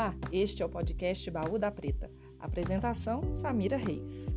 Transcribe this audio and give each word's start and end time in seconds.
Olá, 0.00 0.14
este 0.32 0.62
é 0.62 0.64
o 0.64 0.68
podcast 0.70 1.30
Baú 1.30 1.58
da 1.58 1.70
Preta. 1.70 2.10
Apresentação: 2.38 3.34
Samira 3.34 3.76
Reis. 3.76 4.34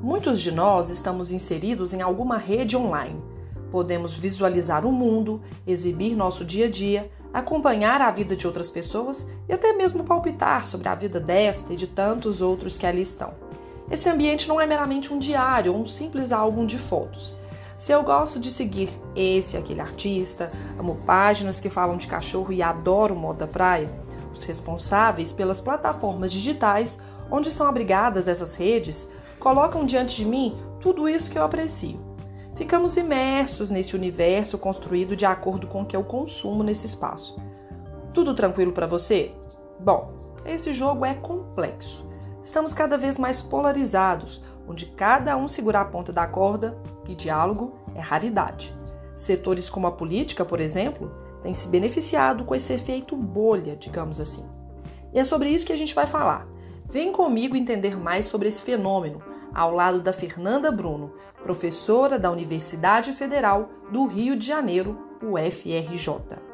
Muitos 0.00 0.40
de 0.40 0.52
nós 0.52 0.90
estamos 0.90 1.32
inseridos 1.32 1.92
em 1.92 2.00
alguma 2.00 2.38
rede 2.38 2.76
online. 2.76 3.20
Podemos 3.72 4.16
visualizar 4.16 4.86
o 4.86 4.92
mundo, 4.92 5.42
exibir 5.66 6.14
nosso 6.14 6.44
dia 6.44 6.66
a 6.66 6.70
dia, 6.70 7.10
acompanhar 7.34 8.00
a 8.00 8.12
vida 8.12 8.36
de 8.36 8.46
outras 8.46 8.70
pessoas 8.70 9.26
e 9.48 9.52
até 9.52 9.72
mesmo 9.72 10.04
palpitar 10.04 10.68
sobre 10.68 10.88
a 10.88 10.94
vida 10.94 11.18
desta 11.18 11.72
e 11.72 11.76
de 11.76 11.88
tantos 11.88 12.40
outros 12.40 12.78
que 12.78 12.86
ali 12.86 13.00
estão. 13.00 13.47
Esse 13.90 14.10
ambiente 14.10 14.46
não 14.46 14.60
é 14.60 14.66
meramente 14.66 15.14
um 15.14 15.18
diário 15.18 15.74
um 15.74 15.86
simples 15.86 16.30
álbum 16.30 16.66
de 16.66 16.78
fotos. 16.78 17.34
Se 17.78 17.90
eu 17.90 18.02
gosto 18.02 18.38
de 18.38 18.50
seguir 18.50 18.90
esse 19.16 19.56
aquele 19.56 19.80
artista, 19.80 20.52
amo 20.78 20.96
páginas 21.06 21.58
que 21.58 21.70
falam 21.70 21.96
de 21.96 22.06
cachorro 22.06 22.52
e 22.52 22.62
adoro 22.62 23.16
moda 23.16 23.46
praia, 23.46 23.90
os 24.34 24.44
responsáveis 24.44 25.32
pelas 25.32 25.60
plataformas 25.60 26.32
digitais 26.32 26.98
onde 27.30 27.50
são 27.50 27.66
abrigadas 27.66 28.28
essas 28.28 28.54
redes 28.54 29.08
colocam 29.38 29.86
diante 29.86 30.16
de 30.16 30.24
mim 30.24 30.58
tudo 30.80 31.08
isso 31.08 31.30
que 31.30 31.38
eu 31.38 31.44
aprecio. 31.44 31.98
Ficamos 32.56 32.96
imersos 32.96 33.70
nesse 33.70 33.94
universo 33.94 34.58
construído 34.58 35.16
de 35.16 35.24
acordo 35.24 35.66
com 35.66 35.82
o 35.82 35.86
que 35.86 35.96
eu 35.96 36.04
consumo 36.04 36.62
nesse 36.62 36.84
espaço. 36.84 37.40
Tudo 38.12 38.34
tranquilo 38.34 38.72
para 38.72 38.86
você? 38.86 39.32
Bom, 39.78 40.12
esse 40.44 40.74
jogo 40.74 41.06
é 41.06 41.14
complexo 41.14 42.07
estamos 42.48 42.72
cada 42.72 42.96
vez 42.96 43.18
mais 43.18 43.42
polarizados, 43.42 44.42
onde 44.66 44.86
cada 44.86 45.36
um 45.36 45.46
segura 45.46 45.80
a 45.80 45.84
ponta 45.84 46.14
da 46.14 46.26
corda 46.26 46.78
e 47.06 47.14
diálogo 47.14 47.74
é 47.94 48.00
raridade. 48.00 48.74
Setores 49.14 49.68
como 49.68 49.86
a 49.86 49.92
política, 49.92 50.46
por 50.46 50.58
exemplo, 50.58 51.12
têm 51.42 51.52
se 51.52 51.68
beneficiado 51.68 52.44
com 52.44 52.54
esse 52.54 52.72
efeito 52.72 53.14
bolha, 53.14 53.76
digamos 53.76 54.18
assim. 54.18 54.48
E 55.12 55.18
é 55.18 55.24
sobre 55.24 55.50
isso 55.50 55.66
que 55.66 55.74
a 55.74 55.76
gente 55.76 55.94
vai 55.94 56.06
falar. 56.06 56.48
Vem 56.88 57.12
comigo 57.12 57.54
entender 57.54 57.98
mais 57.98 58.24
sobre 58.24 58.48
esse 58.48 58.62
fenômeno, 58.62 59.22
ao 59.54 59.74
lado 59.74 60.00
da 60.00 60.12
Fernanda 60.12 60.72
Bruno, 60.72 61.12
professora 61.42 62.18
da 62.18 62.30
Universidade 62.30 63.12
Federal 63.12 63.68
do 63.92 64.06
Rio 64.06 64.34
de 64.34 64.46
Janeiro, 64.46 64.98
UFRJ. 65.22 66.47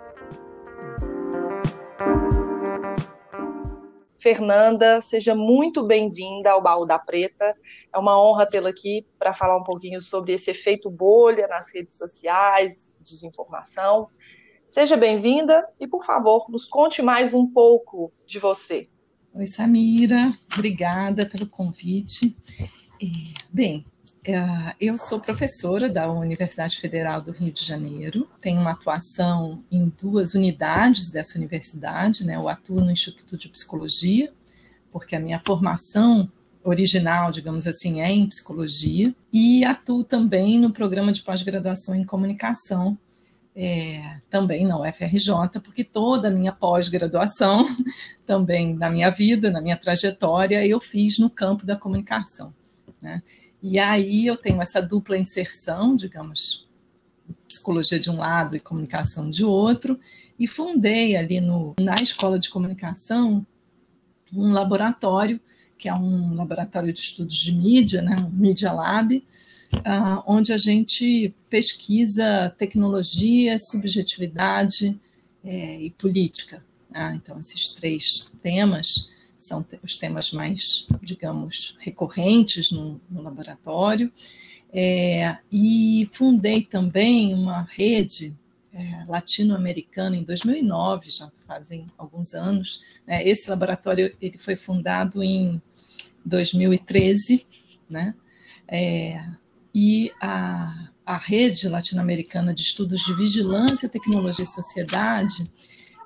Fernanda, 4.25 5.03
seja 5.03 5.35
muito 5.35 5.87
bem-vinda 5.87 6.51
ao 6.51 6.63
Baú 6.63 6.87
da 6.87 6.99
Preta. 6.99 7.55
É 7.93 7.99
uma 7.99 8.19
honra 8.19 8.47
tê-la 8.47 8.71
aqui 8.71 9.07
para 9.19 9.35
falar 9.35 9.55
um 9.59 9.63
pouquinho 9.63 10.01
sobre 10.01 10.33
esse 10.33 10.51
efeito 10.51 10.91
bolha 10.91 11.47
nas 11.47 11.71
redes 11.75 11.99
sociais, 11.99 12.97
desinformação. 13.03 14.09
Seja 14.71 14.97
bem-vinda 14.97 15.69
e, 15.79 15.87
por 15.87 16.07
favor, 16.07 16.47
nos 16.49 16.67
conte 16.67 17.03
mais 17.03 17.35
um 17.35 17.47
pouco 17.47 18.11
de 18.27 18.39
você. 18.39 18.89
Oi, 19.35 19.47
Samira, 19.47 20.33
obrigada 20.55 21.27
pelo 21.27 21.47
convite. 21.47 22.35
Bem, 23.53 23.85
eu 24.81 24.97
sou 24.97 25.21
professora 25.21 25.89
da 25.89 26.11
Universidade 26.11 26.79
Federal 26.79 27.21
do 27.21 27.31
Rio 27.31 27.53
de 27.53 27.65
Janeiro, 27.65 28.29
tenho 28.41 28.61
uma 28.61 28.71
atuação 28.71 29.63
em 29.71 29.93
duas 30.01 30.35
unidades 30.35 31.11
dessa 31.11 31.39
universidade, 31.39 32.25
né? 32.25 32.37
Eu 32.37 32.49
atuo 32.49 32.81
no 32.81 32.91
Instituto 32.91 33.37
de 33.37 33.51
Psicologia, 33.51 34.33
porque 34.91 35.15
a 35.15 35.21
minha 35.21 35.43
formação 35.47 36.31
original, 36.65 37.31
digamos 37.31 37.67
assim, 37.67 38.01
é 38.01 38.11
em 38.11 38.27
psicologia, 38.27 39.15
e 39.31 39.63
atuo 39.63 40.03
também 40.03 40.59
no 40.59 40.73
programa 40.73 41.13
de 41.13 41.23
pós-graduação 41.23 41.95
em 41.95 42.05
comunicação, 42.05 42.99
é, 43.55 44.21
também 44.31 44.67
na 44.67 44.81
UFRJ, 44.81 45.61
porque 45.63 45.85
toda 45.85 46.29
a 46.29 46.31
minha 46.31 46.51
pós-graduação, 46.51 47.67
também 48.25 48.75
na 48.75 48.89
minha 48.89 49.11
vida, 49.11 49.51
na 49.51 49.61
minha 49.61 49.77
trajetória, 49.77 50.67
eu 50.67 50.81
fiz 50.81 51.19
no 51.19 51.29
campo 51.29 51.67
da 51.67 51.77
comunicação. 51.77 52.55
Né? 53.03 53.23
E 53.67 53.79
aí 53.79 54.27
eu 54.27 54.37
tenho 54.37 54.61
essa 54.61 54.83
dupla 54.83 55.17
inserção, 55.17 55.97
digamos, 55.97 56.69
psicologia 57.49 57.99
de 57.99 58.11
um 58.11 58.19
lado 58.19 58.55
e 58.55 58.61
comunicação 58.61 59.31
de 59.31 59.43
outro, 59.43 59.99
e 60.39 60.47
fundei 60.47 61.17
ali 61.17 61.41
no, 61.41 61.75
na 61.81 61.95
escola 61.95 62.39
de 62.39 62.51
comunicação 62.51 63.47
um 64.31 64.53
laboratório, 64.53 65.41
que 65.79 65.89
é 65.89 65.95
um 65.95 66.35
laboratório 66.35 66.93
de 66.93 66.99
estudos 66.99 67.37
de 67.37 67.53
mídia, 67.53 68.03
né, 68.03 68.17
um 68.19 68.29
Media 68.29 68.71
Lab, 68.71 69.17
uh, 69.77 70.23
onde 70.27 70.53
a 70.53 70.59
gente 70.59 71.35
pesquisa 71.49 72.55
tecnologia, 72.59 73.59
subjetividade 73.59 75.01
é, 75.43 75.81
e 75.81 75.91
política. 75.91 76.63
Ah, 76.93 77.15
então, 77.15 77.41
esses 77.41 77.71
três 77.71 78.31
temas 78.43 79.09
são 79.47 79.65
os 79.83 79.97
temas 79.97 80.33
mais, 80.33 80.87
digamos, 81.03 81.77
recorrentes 81.81 82.71
no, 82.71 83.01
no 83.11 83.23
laboratório. 83.23 84.13
É, 84.73 85.37
e 85.53 86.09
fundei 86.13 86.63
também 86.63 87.33
uma 87.33 87.63
rede 87.63 88.35
é, 88.73 89.05
latino-americana 89.07 90.17
em 90.17 90.25
2009, 90.25 91.11
já 91.11 91.31
fazem 91.47 91.87
alguns 91.97 92.35
anos. 92.35 92.83
Né? 93.07 93.27
Esse 93.27 93.49
laboratório 93.49 94.17
ele 94.21 94.37
foi 94.37 94.57
fundado 94.57 95.23
em 95.23 95.63
2013, 96.25 97.47
né? 97.89 98.15
É, 98.67 99.25
e 99.73 100.11
a, 100.21 100.89
a 101.05 101.17
rede 101.17 101.69
latino-americana 101.69 102.55
de 102.55 102.63
estudos 102.63 103.03
de 103.03 103.15
vigilância, 103.15 103.89
tecnologia 103.89 104.45
e 104.45 104.47
sociedade 104.47 105.49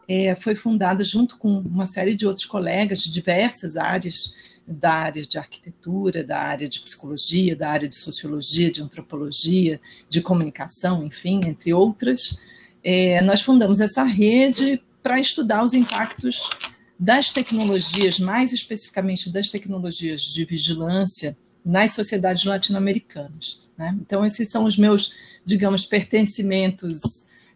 é, 0.08 0.34
foi 0.34 0.54
fundada 0.54 1.04
junto 1.04 1.36
com 1.36 1.58
uma 1.58 1.86
série 1.86 2.16
de 2.16 2.26
outros 2.26 2.46
colegas 2.46 3.00
de 3.02 3.12
diversas 3.12 3.76
áreas, 3.76 4.34
da 4.66 4.92
área 4.92 5.22
de 5.22 5.38
arquitetura, 5.38 6.24
da 6.24 6.38
área 6.38 6.68
de 6.68 6.80
psicologia, 6.80 7.54
da 7.54 7.70
área 7.70 7.88
de 7.88 7.96
sociologia, 7.96 8.70
de 8.70 8.82
antropologia, 8.82 9.80
de 10.08 10.20
comunicação, 10.20 11.06
enfim, 11.06 11.40
entre 11.46 11.72
outras. 11.72 12.38
É, 12.82 13.20
nós 13.22 13.40
fundamos 13.40 13.80
essa 13.80 14.04
rede 14.04 14.82
para 15.02 15.20
estudar 15.20 15.62
os 15.62 15.72
impactos 15.72 16.50
das 16.98 17.30
tecnologias, 17.30 18.18
mais 18.18 18.52
especificamente 18.52 19.30
das 19.30 19.48
tecnologias 19.48 20.22
de 20.22 20.44
vigilância 20.44 21.36
nas 21.64 21.92
sociedades 21.92 22.44
latino-americanas. 22.44 23.70
Né? 23.76 23.96
Então, 24.00 24.24
esses 24.24 24.50
são 24.50 24.64
os 24.64 24.76
meus, 24.76 25.12
digamos, 25.44 25.86
pertencimentos 25.86 27.00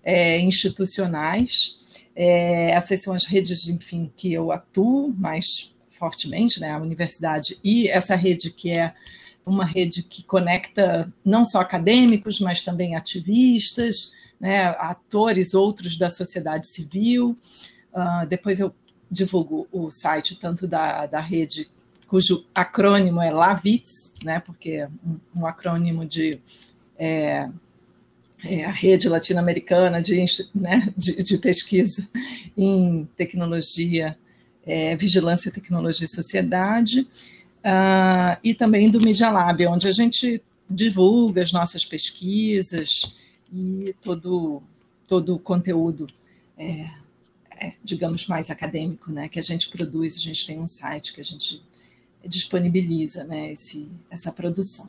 é, 0.03 0.39
institucionais. 0.39 1.82
É, 2.15 2.71
essas 2.71 3.03
são 3.03 3.15
as 3.15 3.25
redes, 3.25 3.69
enfim, 3.69 4.13
que 4.17 4.33
eu 4.33 4.53
atuo 4.53 5.15
mais 5.17 5.75
fortemente, 5.99 6.61
né, 6.61 6.73
a 6.73 6.79
universidade 6.79 7.59
e 7.63 7.89
essa 7.89 8.17
rede 8.17 8.51
que 8.51 8.71
é 8.71 8.93
uma 9.47 9.65
rede 9.65 10.03
que 10.03 10.23
conecta 10.23 11.13
não 11.25 11.45
só 11.45 11.61
acadêmicos, 11.61 12.41
mas 12.41 12.61
também 12.63 12.97
ativistas, 12.97 14.13
né, 14.41 14.67
atores 14.79 15.55
outros 15.55 15.97
da 15.97 16.11
sociedade 16.11 16.67
civil. 16.67 17.37
Uh, 17.93 18.27
depois 18.27 18.59
eu 18.59 18.75
divulgo 19.11 19.69
o 19.71 19.91
site 19.91 20.37
tanto 20.37 20.67
da, 20.67 21.07
da 21.07 21.21
rede, 21.21 21.71
cujo 22.09 22.47
acrônimo 22.55 23.21
é 23.21 23.31
LAVITS, 23.31 24.15
né, 24.25 24.41
porque 24.41 24.71
é 24.71 24.89
um, 25.07 25.41
um 25.43 25.47
acrônimo 25.47 26.05
de 26.05 26.41
é, 26.99 27.49
é, 28.45 28.65
a 28.65 28.71
rede 28.71 29.09
latino-americana 29.09 30.03
de, 30.03 30.25
né, 30.55 30.93
de, 30.97 31.23
de, 31.23 31.39
pesquisa 31.39 32.09
em 32.57 33.09
tecnologia, 33.17 34.17
é, 34.67 34.97
vigilância, 34.97 35.51
tecnologia 35.51 36.05
e 36.05 36.09
sociedade, 36.09 37.01
uh, 37.01 38.37
e 38.43 38.53
também 38.55 38.91
do 38.91 39.01
Media 39.01 39.31
Lab, 39.31 39.67
onde 39.67 39.87
a 39.87 39.93
gente 39.93 40.43
divulga 40.69 41.43
as 41.43 41.53
nossas 41.53 41.85
pesquisas 41.85 43.15
e 43.53 43.95
todo, 44.03 44.63
todo 45.07 45.37
o 45.37 45.39
conteúdo, 45.39 46.09
é, 46.59 46.91
é, 47.61 47.73
digamos, 47.85 48.27
mais 48.27 48.51
acadêmico, 48.51 49.13
né, 49.13 49.29
que 49.29 49.39
a 49.39 49.43
gente 49.43 49.69
produz, 49.69 50.17
a 50.17 50.21
gente 50.21 50.47
tem 50.47 50.59
um 50.59 50.67
site 50.67 51.13
que 51.13 51.21
a 51.21 51.25
gente 51.25 51.63
disponibiliza 52.25 53.25
né, 53.25 53.53
esse, 53.53 53.89
essa 54.11 54.33
produção. 54.33 54.89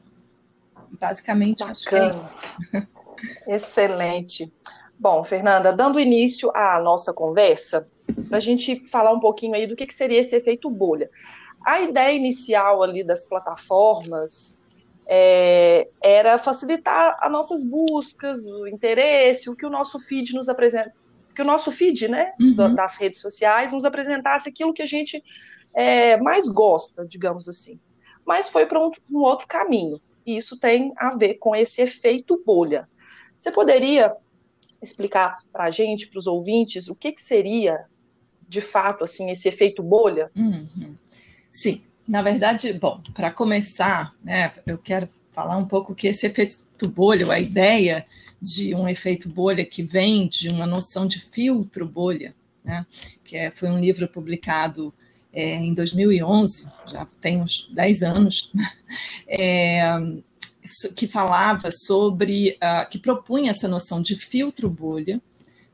Basicamente, 1.00 1.64
acho 1.64 1.84
que 1.84 1.96
é 1.96 2.18
isso. 2.18 2.42
Excelente. 3.48 4.52
Bom, 4.98 5.24
Fernanda, 5.24 5.74
dando 5.74 6.00
início 6.00 6.52
à 6.56 6.80
nossa 6.80 7.14
conversa, 7.14 7.88
para 8.28 8.38
a 8.38 8.42
gente 8.42 8.88
falar 8.88 9.12
um 9.12 9.20
pouquinho 9.20 9.56
aí 9.56 9.68
do 9.68 9.76
que, 9.76 9.86
que 9.86 9.94
seria 9.94 10.20
esse 10.20 10.36
efeito 10.36 10.70
bolha. 10.70 11.10
A 11.66 11.82
ideia 11.82 12.16
inicial 12.16 12.84
ali 12.84 13.04
das 13.04 13.26
plataformas 13.26 14.62
é, 15.06 15.88
era 16.02 16.38
facilitar 16.38 17.18
as 17.22 17.32
nossas 17.32 17.64
buscas, 17.64 18.46
o 18.46 18.68
interesse, 18.68 19.50
o 19.50 19.56
que 19.56 19.66
o 19.66 19.70
nosso 19.70 20.00
feed 20.00 20.34
nos 20.34 20.50
apresenta, 20.50 20.94
que 21.36 21.42
o 21.42 21.46
nosso 21.46 21.72
feed, 21.72 22.08
né, 22.08 22.34
uhum. 22.40 22.76
das 22.76 22.96
redes 22.98 23.20
sociais 23.22 23.74
nos 23.74 23.86
apresentasse 23.86 24.50
aquilo 24.50 24.74
que 24.74 24.82
a 24.82 24.86
gente 24.86 25.24
é, 25.74 26.18
mais 26.18 26.48
gosta, 26.48 27.06
digamos 27.06 27.50
assim. 27.50 27.80
mas 28.26 28.48
foi 28.48 28.66
para 28.66 28.80
um, 28.80 28.92
um 29.12 29.20
outro 29.20 29.48
caminho. 29.48 30.00
E 30.26 30.38
isso 30.38 30.58
tem 30.58 30.94
a 30.96 31.16
ver 31.16 31.36
com 31.36 31.54
esse 31.56 31.82
efeito 31.82 32.42
bolha. 32.46 32.88
Você 33.44 33.52
poderia 33.52 34.16
explicar 34.82 35.40
para 35.52 35.66
a 35.66 35.70
gente, 35.70 36.08
para 36.08 36.18
os 36.18 36.28
ouvintes, 36.28 36.88
o 36.88 36.96
que, 36.96 37.12
que 37.12 37.22
seria, 37.22 37.84
de 38.48 38.62
fato, 38.62 39.04
assim, 39.04 39.30
esse 39.32 39.50
efeito 39.50 39.84
bolha? 39.84 40.32
Uhum. 40.34 40.96
Sim, 41.52 41.82
na 42.08 42.22
verdade, 42.22 42.72
bom, 42.72 43.02
para 43.14 43.30
começar, 43.30 44.16
né, 44.24 44.54
eu 44.66 44.78
quero 44.78 45.10
falar 45.34 45.58
um 45.58 45.66
pouco 45.66 45.94
que 45.94 46.08
esse 46.08 46.26
efeito 46.26 46.88
bolha, 46.88 47.30
a 47.30 47.38
ideia 47.38 48.06
de 48.42 48.74
um 48.74 48.88
efeito 48.88 49.28
bolha 49.28 49.66
que 49.66 49.84
vem 49.84 50.26
de 50.30 50.48
uma 50.48 50.66
noção 50.66 51.06
de 51.06 51.20
filtro 51.20 51.86
bolha, 51.86 52.34
né, 52.64 52.86
que 53.26 53.36
é, 53.36 53.52
foi 53.52 53.68
um 53.68 53.80
livro 53.80 54.08
publicado 54.08 54.94
é, 55.34 55.56
em 55.56 55.74
2011, 55.74 56.72
já 56.88 57.06
tem 57.20 57.42
uns 57.42 57.70
10 57.74 58.04
anos, 58.04 58.50
é, 59.28 59.84
que 60.96 61.08
falava 61.08 61.70
sobre, 61.72 62.58
uh, 62.62 62.90
que 62.90 62.98
propunha 62.98 63.52
essa 63.52 63.68
noção 63.68 64.02
de 64.02 64.16
filtro 64.16 64.70
bolha, 64.70 65.22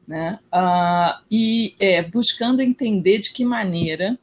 né, 0.08 0.40
uh, 0.52 1.24
e 1.30 1.76
é, 1.80 2.02
buscando 2.02 2.62
entender 2.62 3.20
de 3.20 3.32
que 3.32 3.46
maneira 3.46 4.18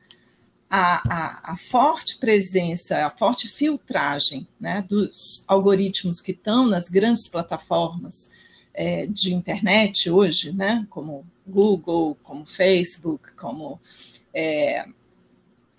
a, 0.68 1.02
a, 1.08 1.52
a, 1.52 1.56
forte 1.56 2.18
presença, 2.18 3.06
a 3.06 3.10
forte 3.10 3.48
filtragem 3.48 4.48
né, 4.60 4.84
dos 4.88 5.44
algoritmos 5.46 6.20
que 6.20 6.32
estão 6.32 6.66
nas 6.66 6.88
grandes 6.88 7.28
plataformas 7.28 8.32
é, 8.74 9.06
de 9.06 9.32
internet 9.32 10.10
hoje, 10.10 10.52
né, 10.52 10.84
como 10.90 11.24
Google, 11.46 12.16
como 12.22 12.44
Facebook, 12.44 13.32
como 13.36 13.80
é, 14.34 14.86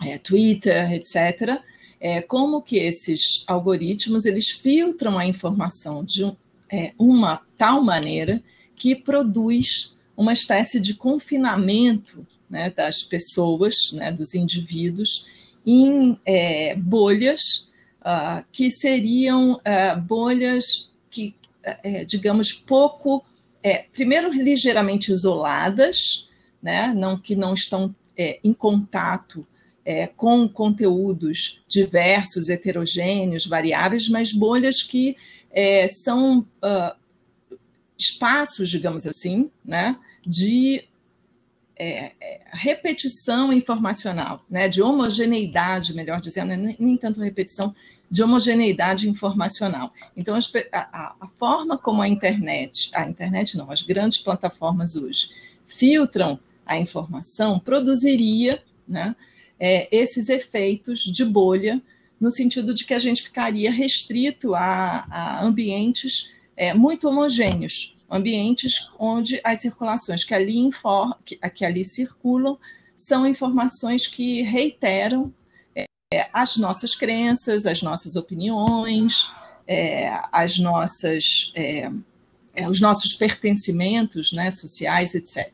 é, 0.02 0.18
Twitter, 0.18 0.94
etc., 0.94 1.62
é, 2.00 2.22
como 2.22 2.62
que 2.62 2.78
esses 2.78 3.44
algoritmos 3.48 4.26
eles 4.26 4.50
filtram 4.50 5.18
a 5.18 5.26
informação 5.26 6.04
de 6.04 6.26
um, 6.26 6.36
é, 6.72 6.94
uma 6.98 7.42
tal 7.58 7.84
maneira 7.84 8.44
que 8.76 8.96
produz 8.96 9.96
uma 10.16 10.34
espécie 10.34 10.80
de 10.80 10.94
confinamento 10.94 12.26
né, 12.50 12.70
das 12.70 13.04
pessoas, 13.04 13.92
né, 13.94 14.12
dos 14.12 14.34
indivíduos, 14.34 15.28
em 15.66 16.18
é, 16.26 16.76
bolhas 16.76 17.68
uh, 18.02 18.44
que 18.52 18.72
seriam 18.72 19.54
uh, 19.54 20.02
bolhas 20.02 20.90
que, 21.10 21.36
uh, 21.66 22.06
digamos, 22.06 22.54
pouco, 22.54 23.24
é, 23.62 23.86
primeiro 23.92 24.32
ligeiramente 24.32 25.12
isoladas, 25.12 26.30
né, 26.62 26.94
não 26.96 27.18
que 27.18 27.36
não 27.36 27.54
estão 27.54 27.94
em 28.44 28.52
contato 28.52 29.46
é, 29.88 30.06
com 30.06 30.50
conteúdos 30.50 31.62
diversos, 31.66 32.50
heterogêneos, 32.50 33.46
variáveis, 33.46 34.10
mas 34.10 34.34
bolhas 34.34 34.84
que 34.84 35.16
é, 35.50 35.88
são 35.88 36.40
uh, 36.40 36.94
espaços, 37.98 38.70
digamos 38.70 39.08
assim, 39.08 39.50
né, 39.64 39.98
de 40.26 40.84
é, 41.78 42.12
é, 42.20 42.42
repetição 42.52 43.54
informacional, 43.54 44.44
né, 44.50 44.68
de 44.68 44.82
homogeneidade, 44.82 45.96
melhor 45.96 46.20
dizendo, 46.20 46.54
nem, 46.54 46.76
nem 46.78 46.98
tanto 46.98 47.22
repetição, 47.22 47.74
de 48.12 48.22
homogeneidade 48.22 49.10
informacional. 49.10 49.94
Então, 50.18 50.36
a, 50.36 51.16
a, 51.18 51.28
forma 51.40 51.78
como 51.78 52.02
a 52.02 52.10
internet, 52.10 52.90
a 52.94 53.08
internet 53.08 53.56
não, 53.56 53.72
as 53.72 53.84
grandes 53.84 54.18
plataformas 54.18 54.98
hoje 54.98 55.30
filtram 55.66 56.38
a 56.66 56.78
informação 56.78 57.58
produziria 57.58 58.62
né, 58.86 59.16
é, 59.60 59.88
esses 59.96 60.30
efeitos 60.30 61.02
de 61.02 61.26
bolha, 61.26 61.82
no 62.20 62.32
sentido 62.32 62.74
de 62.74 62.86
que 62.86 62.94
a 62.94 63.00
gente 63.00 63.24
ficaria 63.24 63.72
restrito 63.72 64.56
a, 64.56 65.06
a 65.10 65.44
ambientes 65.44 66.34
é, 66.56 66.74
muito 66.74 67.08
homogêneos, 67.08 67.98
ambientes 68.10 68.90
onde 68.98 69.40
as 69.44 69.62
circulações 69.62 70.24
que 70.24 70.34
ali, 70.34 70.70
que, 71.26 71.38
que 71.50 71.66
ali 71.66 71.86
circulam 71.86 72.58
são 72.96 73.28
informações 73.28 74.08
que 74.08 74.42
reiteram 74.42 75.32
é, 76.12 76.28
as 76.34 76.58
nossas 76.58 76.96
crenças, 76.96 77.66
as 77.66 77.84
nossas 77.84 78.16
opiniões, 78.16 79.30
é, 79.68 80.20
as 80.32 80.58
nossas, 80.58 81.52
é, 81.54 81.92
é 82.56 82.68
os 82.68 82.80
nossos 82.80 83.14
pertencimentos 83.14 84.32
né, 84.32 84.50
sociais, 84.50 85.14
etc. 85.14 85.52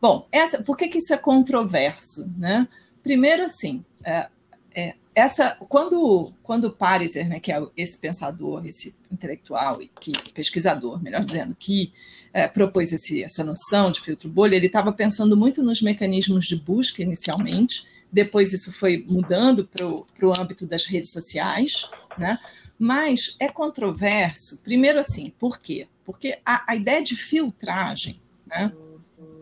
Bom, 0.00 0.28
essa, 0.30 0.62
por 0.62 0.76
que, 0.76 0.86
que 0.86 0.98
isso 0.98 1.12
é 1.12 1.16
controverso? 1.16 2.30
Né? 2.38 2.68
Primeiro, 3.02 3.44
assim, 3.44 3.84
é, 4.04 4.28
é, 4.74 4.94
essa, 5.14 5.56
quando, 5.68 6.32
quando 6.44 6.70
Pariser, 6.70 7.28
né, 7.28 7.40
que 7.40 7.50
é 7.50 7.60
esse 7.76 7.98
pensador, 7.98 8.64
esse 8.64 8.94
intelectual 9.10 9.82
e 9.82 9.88
que, 10.00 10.12
pesquisador, 10.32 11.02
melhor 11.02 11.24
dizendo, 11.24 11.56
que 11.58 11.92
é, 12.32 12.46
propôs 12.46 12.92
esse, 12.92 13.24
essa 13.24 13.42
noção 13.42 13.90
de 13.90 14.00
filtro 14.00 14.28
bolha, 14.28 14.54
ele 14.54 14.66
estava 14.66 14.92
pensando 14.92 15.36
muito 15.36 15.60
nos 15.62 15.82
mecanismos 15.82 16.46
de 16.46 16.54
busca 16.54 17.02
inicialmente, 17.02 17.84
depois 18.12 18.52
isso 18.52 18.72
foi 18.72 19.04
mudando 19.08 19.66
para 19.66 19.84
o 19.84 20.32
âmbito 20.38 20.66
das 20.66 20.84
redes 20.84 21.10
sociais, 21.10 21.88
né? 22.16 22.38
mas 22.78 23.34
é 23.40 23.48
controverso, 23.48 24.62
primeiro 24.62 25.00
assim, 25.00 25.32
por 25.36 25.58
quê? 25.58 25.88
Porque 26.04 26.38
a, 26.46 26.72
a 26.72 26.76
ideia 26.76 27.02
de 27.02 27.16
filtragem, 27.16 28.20
né? 28.46 28.72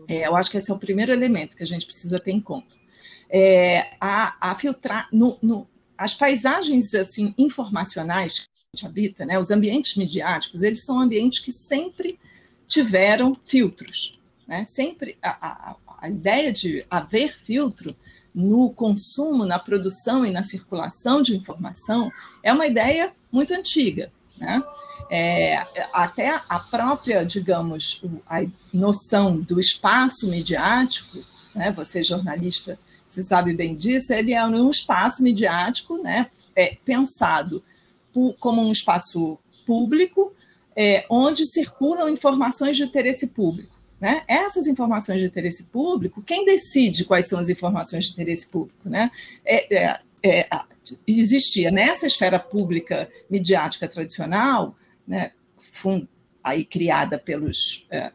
É, 0.07 0.25
eu 0.25 0.35
acho 0.35 0.49
que 0.49 0.57
esse 0.57 0.71
é 0.71 0.73
o 0.73 0.79
primeiro 0.79 1.11
elemento 1.11 1.55
que 1.55 1.63
a 1.63 1.67
gente 1.67 1.85
precisa 1.85 2.17
ter 2.17 2.31
em 2.31 2.39
conta 2.39 2.76
é, 3.29 3.95
a, 3.99 4.51
a, 4.51 4.55
filtrar 4.55 5.07
no, 5.11 5.37
no, 5.41 5.67
as 5.97 6.13
paisagens 6.13 6.93
assim 6.93 7.33
informacionais 7.37 8.39
que 8.39 8.45
a 8.45 8.77
gente 8.77 8.85
habita, 8.85 9.25
né, 9.25 9.39
os 9.39 9.51
ambientes 9.51 9.95
midiáticos, 9.95 10.61
eles 10.61 10.83
são 10.83 10.99
ambientes 10.99 11.39
que 11.39 11.51
sempre 11.51 12.19
tiveram 12.67 13.37
filtros, 13.45 14.19
né? 14.47 14.65
Sempre 14.67 15.17
a, 15.21 15.47
a, 15.71 15.75
a 15.99 16.09
ideia 16.09 16.51
de 16.51 16.85
haver 16.89 17.37
filtro 17.37 17.95
no 18.37 18.69
consumo, 18.69 19.45
na 19.45 19.57
produção 19.57 20.23
e 20.23 20.29
na 20.29 20.43
circulação 20.43 21.23
de 21.23 21.35
informação 21.35 22.11
é 22.43 22.53
uma 22.53 22.67
ideia 22.67 23.11
muito 23.31 23.51
antiga. 23.51 24.11
Né? 24.37 24.61
É, 25.09 25.65
até 25.91 26.39
a 26.47 26.59
própria, 26.59 27.25
digamos, 27.25 28.03
a 28.29 28.45
noção 28.71 29.39
do 29.41 29.59
espaço 29.59 30.27
midiático, 30.29 31.17
né? 31.55 31.71
você 31.71 32.03
jornalista 32.03 32.77
você 33.07 33.23
sabe 33.23 33.53
bem 33.53 33.75
disso, 33.75 34.13
ele 34.13 34.33
é 34.33 34.45
um 34.45 34.69
espaço 34.69 35.23
midiático, 35.23 35.97
né, 35.97 36.27
é, 36.55 36.75
pensado 36.83 37.63
por, 38.13 38.35
como 38.39 38.61
um 38.61 38.71
espaço 38.71 39.37
público, 39.65 40.33
é, 40.75 41.05
onde 41.09 41.45
circulam 41.47 42.09
informações 42.09 42.77
de 42.77 42.83
interesse 42.83 43.27
público. 43.27 43.75
Né? 43.99 44.23
Essas 44.27 44.67
informações 44.67 45.19
de 45.19 45.25
interesse 45.25 45.65
público, 45.65 46.21
quem 46.21 46.45
decide 46.45 47.03
quais 47.05 47.27
são 47.27 47.39
as 47.39 47.49
informações 47.49 48.05
de 48.05 48.11
interesse 48.11 48.47
público? 48.47 48.87
Né? 48.87 49.09
É, 49.43 49.75
é, 49.75 49.99
é 50.23 50.47
existia 51.05 51.71
nessa 51.71 52.05
esfera 52.05 52.39
pública 52.39 53.09
midiática 53.29 53.87
tradicional, 53.87 54.75
né, 55.07 55.31
aí 56.43 56.63
criada 56.63 57.17
pelos, 57.17 57.87
é, 57.89 58.11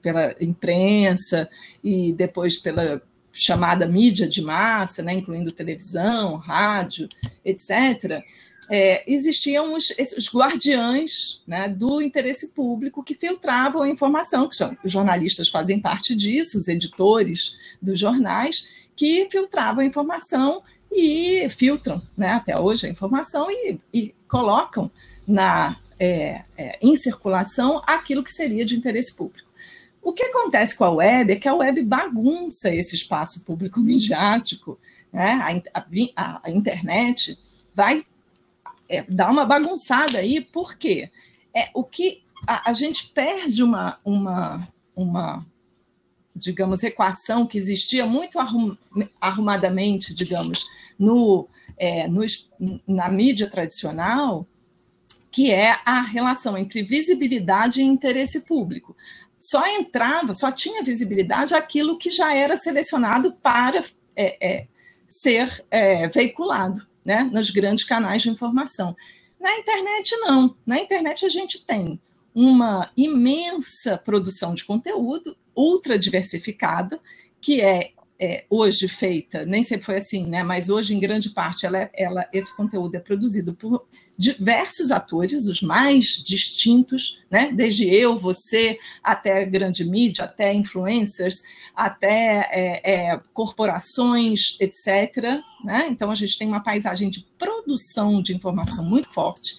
pela 0.00 0.34
imprensa 0.40 1.48
e 1.82 2.12
depois 2.12 2.60
pela 2.60 3.02
chamada 3.34 3.86
mídia 3.86 4.28
de 4.28 4.40
massa, 4.40 5.02
né, 5.02 5.12
incluindo 5.12 5.50
televisão, 5.50 6.36
rádio, 6.36 7.08
etc., 7.44 8.22
é, 8.70 9.04
existiam 9.12 9.74
os, 9.74 9.90
os 10.16 10.34
guardiães 10.34 11.42
né, 11.46 11.68
do 11.68 12.00
interesse 12.00 12.48
público 12.54 13.02
que 13.02 13.14
filtravam 13.14 13.82
a 13.82 13.88
informação, 13.90 14.48
que 14.48 14.56
são, 14.56 14.74
os 14.82 14.90
jornalistas 14.90 15.50
fazem 15.50 15.80
parte 15.80 16.14
disso, 16.14 16.56
os 16.56 16.66
editores 16.66 17.56
dos 17.82 17.98
jornais, 18.00 18.68
que 18.96 19.28
filtravam 19.30 19.82
a 19.82 19.86
informação 19.86 20.62
e 20.90 21.46
filtram 21.50 22.00
né, 22.16 22.30
até 22.30 22.58
hoje 22.58 22.86
a 22.86 22.90
informação 22.90 23.50
e, 23.50 23.78
e 23.92 24.14
colocam 24.28 24.90
na, 25.26 25.76
é, 25.98 26.44
é, 26.56 26.78
em 26.80 26.96
circulação 26.96 27.82
aquilo 27.86 28.22
que 28.22 28.32
seria 28.32 28.64
de 28.64 28.76
interesse 28.76 29.14
público. 29.14 29.43
O 30.04 30.12
que 30.12 30.22
acontece 30.22 30.76
com 30.76 30.84
a 30.84 30.90
web 30.90 31.32
é 31.32 31.36
que 31.36 31.48
a 31.48 31.54
web 31.54 31.82
bagunça 31.82 32.72
esse 32.72 32.94
espaço 32.94 33.42
público 33.42 33.80
midiático, 33.80 34.78
né? 35.10 35.62
a, 35.72 35.80
a, 36.14 36.40
a 36.44 36.50
internet 36.50 37.38
vai 37.74 38.04
é, 38.86 39.02
dar 39.08 39.30
uma 39.30 39.46
bagunçada 39.46 40.18
aí, 40.18 40.42
por 40.42 40.76
quê? 40.76 41.10
É, 41.54 41.70
o 41.72 41.82
que 41.82 42.22
a, 42.46 42.70
a 42.70 42.72
gente 42.74 43.08
perde 43.08 43.62
uma, 43.62 43.98
uma, 44.04 44.68
uma, 44.94 45.46
digamos, 46.36 46.82
equação 46.82 47.46
que 47.46 47.56
existia 47.56 48.04
muito 48.04 48.38
arrum, 48.38 48.76
arrumadamente, 49.18 50.12
digamos, 50.12 50.66
no, 50.98 51.48
é, 51.78 52.06
no, 52.06 52.20
na 52.86 53.08
mídia 53.08 53.48
tradicional, 53.48 54.46
que 55.30 55.50
é 55.50 55.78
a 55.84 56.02
relação 56.02 56.56
entre 56.58 56.82
visibilidade 56.82 57.80
e 57.80 57.84
interesse 57.84 58.42
público 58.42 58.94
só 59.48 59.66
entrava, 59.66 60.34
só 60.34 60.50
tinha 60.50 60.82
visibilidade 60.82 61.54
aquilo 61.54 61.98
que 61.98 62.10
já 62.10 62.34
era 62.34 62.56
selecionado 62.56 63.32
para 63.32 63.84
é, 64.16 64.46
é, 64.46 64.66
ser 65.08 65.64
é, 65.70 66.08
veiculado. 66.08 66.86
né, 67.04 67.22
nos 67.24 67.50
grandes 67.50 67.84
canais 67.84 68.22
de 68.22 68.30
informação. 68.30 68.96
Na 69.38 69.58
internet, 69.58 70.16
não. 70.20 70.56
Na 70.64 70.78
internet, 70.78 71.26
a 71.26 71.28
gente 71.28 71.66
tem 71.66 72.00
uma 72.34 72.90
imensa 72.96 73.98
produção 73.98 74.54
de 74.54 74.64
conteúdo, 74.64 75.36
ultra 75.54 75.98
diversificada, 75.98 76.98
que 77.40 77.60
é, 77.60 77.90
é, 78.18 78.44
hoje 78.48 78.88
feita, 78.88 79.44
nem 79.44 79.62
sempre 79.62 79.84
foi 79.84 79.96
assim, 79.96 80.26
né? 80.26 80.42
mas 80.42 80.70
hoje, 80.70 80.94
em 80.94 80.98
grande 80.98 81.28
parte, 81.30 81.66
ela, 81.66 81.78
é, 81.78 81.90
ela, 81.94 82.26
esse 82.32 82.56
conteúdo 82.56 82.94
é 82.94 83.00
produzido 83.00 83.52
por 83.52 83.86
diversos 84.16 84.90
atores, 84.90 85.46
os 85.46 85.60
mais 85.60 86.22
distintos, 86.24 87.22
né? 87.30 87.50
desde 87.52 87.88
eu, 87.88 88.18
você, 88.18 88.78
até 89.02 89.44
grande 89.44 89.84
mídia, 89.84 90.24
até 90.24 90.52
influencers, 90.52 91.42
até 91.74 92.48
é, 92.52 92.92
é, 92.94 93.20
corporações, 93.32 94.56
etc. 94.60 95.40
Né? 95.64 95.88
Então, 95.90 96.10
a 96.10 96.14
gente 96.14 96.38
tem 96.38 96.46
uma 96.46 96.62
paisagem 96.62 97.10
de 97.10 97.26
produção 97.36 98.22
de 98.22 98.34
informação 98.34 98.84
muito 98.84 99.12
forte. 99.12 99.58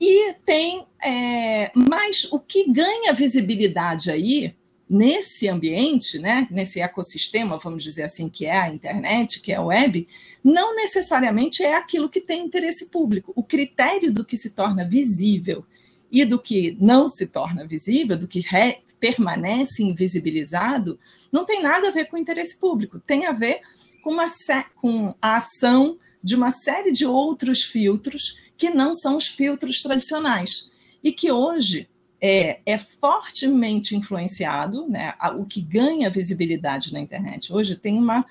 E 0.00 0.34
tem, 0.44 0.84
é, 1.02 1.70
mas 1.74 2.30
o 2.30 2.38
que 2.38 2.70
ganha 2.70 3.12
visibilidade 3.14 4.10
aí, 4.10 4.54
nesse 4.88 5.48
ambiente, 5.48 6.18
né, 6.18 6.46
nesse 6.50 6.80
ecossistema, 6.80 7.58
vamos 7.58 7.82
dizer 7.82 8.04
assim, 8.04 8.28
que 8.28 8.46
é 8.46 8.56
a 8.56 8.68
internet, 8.68 9.40
que 9.40 9.52
é 9.52 9.56
a 9.56 9.62
web, 9.62 10.06
não 10.42 10.76
necessariamente 10.76 11.62
é 11.62 11.74
aquilo 11.74 12.08
que 12.08 12.20
tem 12.20 12.44
interesse 12.44 12.88
público. 12.88 13.32
O 13.34 13.42
critério 13.42 14.12
do 14.12 14.24
que 14.24 14.36
se 14.36 14.50
torna 14.50 14.88
visível 14.88 15.64
e 16.10 16.24
do 16.24 16.38
que 16.38 16.76
não 16.80 17.08
se 17.08 17.26
torna 17.26 17.66
visível, 17.66 18.16
do 18.16 18.28
que 18.28 18.40
re, 18.40 18.78
permanece 19.00 19.82
invisibilizado, 19.82 20.98
não 21.32 21.44
tem 21.44 21.62
nada 21.62 21.88
a 21.88 21.92
ver 21.92 22.06
com 22.06 22.16
interesse 22.16 22.58
público, 22.58 23.00
tem 23.00 23.26
a 23.26 23.32
ver 23.32 23.60
com, 24.02 24.12
uma, 24.12 24.28
com 24.76 25.14
a 25.20 25.38
ação 25.38 25.98
de 26.22 26.34
uma 26.34 26.52
série 26.52 26.92
de 26.92 27.04
outros 27.04 27.62
filtros 27.62 28.38
que 28.56 28.70
não 28.70 28.94
são 28.94 29.16
os 29.16 29.26
filtros 29.26 29.82
tradicionais 29.82 30.70
e 31.02 31.12
que 31.12 31.30
hoje 31.30 31.88
é, 32.20 32.60
é 32.64 32.78
fortemente 32.78 33.94
influenciado, 33.94 34.88
né? 34.88 35.14
O 35.38 35.44
que 35.44 35.60
ganha 35.60 36.10
visibilidade 36.10 36.92
na 36.92 37.00
internet 37.00 37.52
hoje 37.52 37.76
tem 37.76 37.98
uma, 37.98 38.24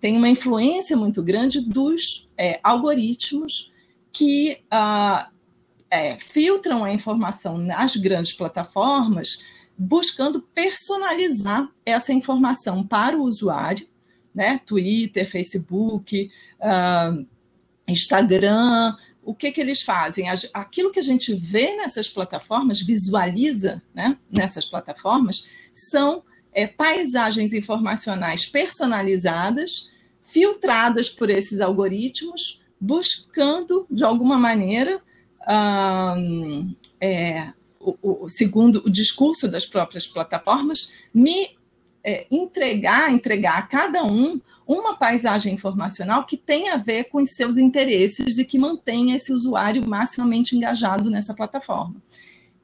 tem 0.00 0.16
uma 0.16 0.28
influência 0.28 0.96
muito 0.96 1.22
grande 1.22 1.60
dos 1.60 2.30
é, 2.36 2.60
algoritmos 2.62 3.72
que 4.12 4.58
ah, 4.70 5.30
é, 5.90 6.18
filtram 6.18 6.84
a 6.84 6.92
informação 6.92 7.56
nas 7.56 7.96
grandes 7.96 8.32
plataformas, 8.32 9.44
buscando 9.76 10.42
personalizar 10.54 11.68
essa 11.86 12.12
informação 12.12 12.86
para 12.86 13.16
o 13.16 13.22
usuário, 13.22 13.86
né? 14.34 14.60
Twitter, 14.66 15.28
Facebook, 15.28 16.30
ah, 16.60 17.14
Instagram, 17.88 18.94
o 19.22 19.34
que, 19.34 19.52
que 19.52 19.60
eles 19.60 19.82
fazem? 19.82 20.26
Aquilo 20.54 20.90
que 20.90 20.98
a 20.98 21.02
gente 21.02 21.34
vê 21.34 21.76
nessas 21.76 22.08
plataformas, 22.08 22.80
visualiza 22.80 23.82
né, 23.94 24.16
nessas 24.30 24.66
plataformas, 24.66 25.46
são 25.74 26.22
é, 26.52 26.66
paisagens 26.66 27.52
informacionais 27.52 28.46
personalizadas, 28.46 29.90
filtradas 30.22 31.08
por 31.08 31.28
esses 31.28 31.60
algoritmos, 31.60 32.62
buscando, 32.80 33.86
de 33.90 34.04
alguma 34.04 34.38
maneira, 34.38 35.02
é, 37.00 37.52
o, 37.78 38.24
o, 38.24 38.28
segundo 38.28 38.82
o 38.84 38.90
discurso 38.90 39.48
das 39.48 39.66
próprias 39.66 40.06
plataformas, 40.06 40.92
me 41.12 41.58
é, 42.02 42.26
entregar, 42.30 43.12
entregar 43.12 43.58
a 43.58 43.62
cada 43.62 44.04
um 44.04 44.40
uma 44.66 44.96
paisagem 44.96 45.52
informacional 45.52 46.24
que 46.24 46.36
tenha 46.36 46.74
a 46.74 46.78
ver 46.78 47.04
com 47.04 47.20
os 47.20 47.30
seus 47.34 47.56
interesses 47.56 48.38
e 48.38 48.44
que 48.44 48.58
mantenha 48.58 49.16
esse 49.16 49.32
usuário 49.32 49.86
maximamente 49.86 50.56
engajado 50.56 51.10
nessa 51.10 51.34
plataforma. 51.34 51.96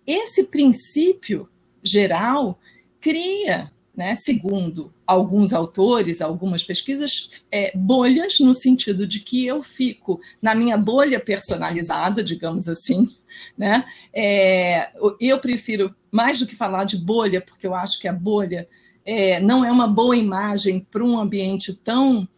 Esse 0.07 0.45
princípio 0.45 1.49
geral 1.83 2.61
cria, 3.01 3.73
né, 3.95 4.15
segundo 4.15 4.93
alguns 5.05 5.53
autores, 5.53 6.21
algumas 6.21 6.63
pesquisas, 6.63 7.31
é, 7.51 7.77
bolhas 7.77 8.39
no 8.39 8.55
sentido 8.55 9.05
de 9.05 9.21
que 9.21 9.45
eu 9.45 9.63
fico 9.63 10.21
na 10.41 10.55
minha 10.55 10.77
bolha 10.77 11.19
personalizada, 11.19 12.23
digamos 12.23 12.69
assim, 12.69 13.09
né? 13.57 13.85
É, 14.13 14.91
eu 15.21 15.39
prefiro 15.41 15.95
mais 16.11 16.39
do 16.39 16.47
que 16.47 16.57
falar 16.57 16.85
de 16.85 16.97
bolha, 16.97 17.41
porque 17.41 17.67
eu 17.67 17.75
acho 17.75 17.99
que 17.99 18.09
a 18.09 18.13
bolha 18.13 18.69
é, 19.07 19.39
não 19.41 19.65
é 19.65 19.71
uma 19.71 19.87
boa 19.87 20.17
imagem 20.17 20.81
para 20.91 21.05
um 21.05 21.19
ambiente 21.19 21.73
tão 21.73 22.29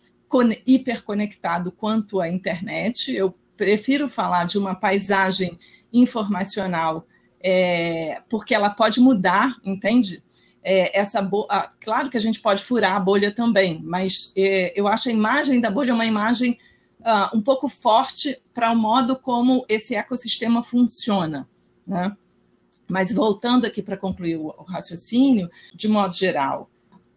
hiperconectado 0.67 1.73
quanto 1.73 2.21
a 2.21 2.29
internet. 2.29 3.11
Eu 3.15 3.35
prefiro 3.57 4.09
falar 4.09 4.45
de 4.45 4.59
uma 4.59 4.75
paisagem 4.75 5.59
informacional, 5.91 7.07
é, 7.41 8.21
porque 8.29 8.55
ela 8.55 8.69
pode 8.69 9.01
mudar, 9.01 9.57
entende? 9.65 10.23
É, 10.63 10.99
essa 10.99 11.27
ah, 11.49 11.71
claro 11.81 12.11
que 12.11 12.19
a 12.19 12.21
gente 12.21 12.41
pode 12.41 12.63
furar 12.63 12.95
a 12.95 13.01
bolha 13.01 13.33
também, 13.35 13.81
mas 13.83 14.35
é, 14.37 14.79
eu 14.79 14.87
acho 14.87 15.09
a 15.09 15.13
imagem 15.13 15.61
da 15.61 15.71
bolha 15.71 15.95
uma 15.95 16.05
imagem 16.05 16.59
uh, 17.01 17.35
um 17.35 17.41
pouco 17.41 17.69
forte 17.69 18.39
para 18.53 18.71
o 18.71 18.77
modo 18.77 19.17
como 19.17 19.65
esse 19.69 19.95
ecossistema 19.95 20.63
funciona. 20.63 21.49
Né? 21.87 22.15
Mas 22.89 23.13
voltando 23.13 23.67
aqui 23.67 23.83
para 23.83 23.97
concluir 23.97 24.37
o, 24.37 24.49
raciocínio, 24.67 25.51
de 25.75 25.87
modo 25.87 26.15
geral, 26.15 26.71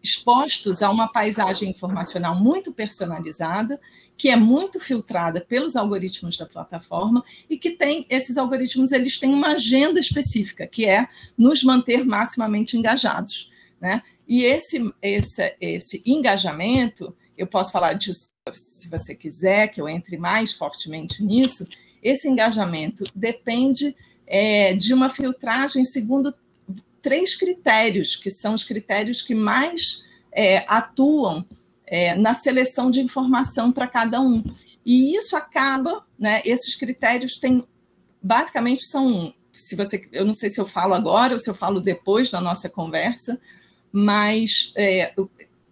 expostos 0.04 0.82
a 0.82 0.90
uma 0.90 1.08
paisagem 1.08 1.70
informacional 1.70 2.36
muito 2.36 2.74
personalizada, 2.74 3.80
que 4.18 4.30
é 4.30 4.36
muito 4.36 4.80
filtrada 4.80 5.40
pelos 5.40 5.76
algoritmos 5.76 6.38
da 6.38 6.46
plataforma 6.46 7.24
e 7.50 7.58
que 7.58 7.72
tem 7.72 8.06
esses 8.10 8.38
algoritmos 8.38 8.92
eles 8.92 9.20
têm 9.20 9.34
uma 9.34 9.54
agenda 9.54 10.00
específica, 10.00 10.68
que 10.68 10.86
é 10.86 11.08
nos 11.38 11.64
manter 11.64 12.04
maximamente 12.04 12.78
engajados, 12.78 13.50
né? 13.80 14.02
E 14.28 14.44
esse 14.44 14.92
esse 15.02 15.56
esse 15.60 16.02
engajamento, 16.06 17.16
eu 17.38 17.46
posso 17.46 17.72
falar 17.72 17.94
disso 17.94 18.32
se 18.54 18.90
você 18.90 19.14
quiser 19.14 19.68
que 19.68 19.80
eu 19.80 19.88
entre 19.88 20.18
mais 20.18 20.54
fortemente 20.54 21.24
nisso, 21.24 21.68
esse 22.02 22.28
engajamento 22.28 23.04
depende 23.14 23.96
é, 24.34 24.74
de 24.74 24.94
uma 24.94 25.10
filtragem 25.10 25.84
segundo 25.84 26.34
três 27.02 27.36
critérios, 27.36 28.16
que 28.16 28.32
são 28.32 28.54
os 28.54 28.64
critérios 28.64 29.22
que 29.22 29.36
mais 29.36 30.06
é, 30.32 30.64
atuam 30.70 31.46
é, 31.86 32.16
na 32.16 32.34
seleção 32.34 32.90
de 32.90 33.02
informação 33.02 33.74
para 33.74 33.88
cada 33.88 34.22
um. 34.22 34.42
E 34.86 35.18
isso 35.18 35.36
acaba, 35.36 36.06
né, 36.18 36.42
esses 36.46 36.76
critérios 36.76 37.38
têm, 37.40 37.68
basicamente 38.24 38.86
são, 38.86 39.34
se 39.54 39.76
você, 39.76 40.08
eu 40.14 40.24
não 40.24 40.34
sei 40.34 40.50
se 40.50 40.62
eu 40.62 40.66
falo 40.66 40.94
agora 40.94 41.34
ou 41.34 41.40
se 41.40 41.50
eu 41.50 41.54
falo 41.54 41.82
depois 41.82 42.32
da 42.32 42.40
nossa 42.40 42.70
conversa, 42.70 43.38
mas 43.92 44.72
é, 44.78 45.14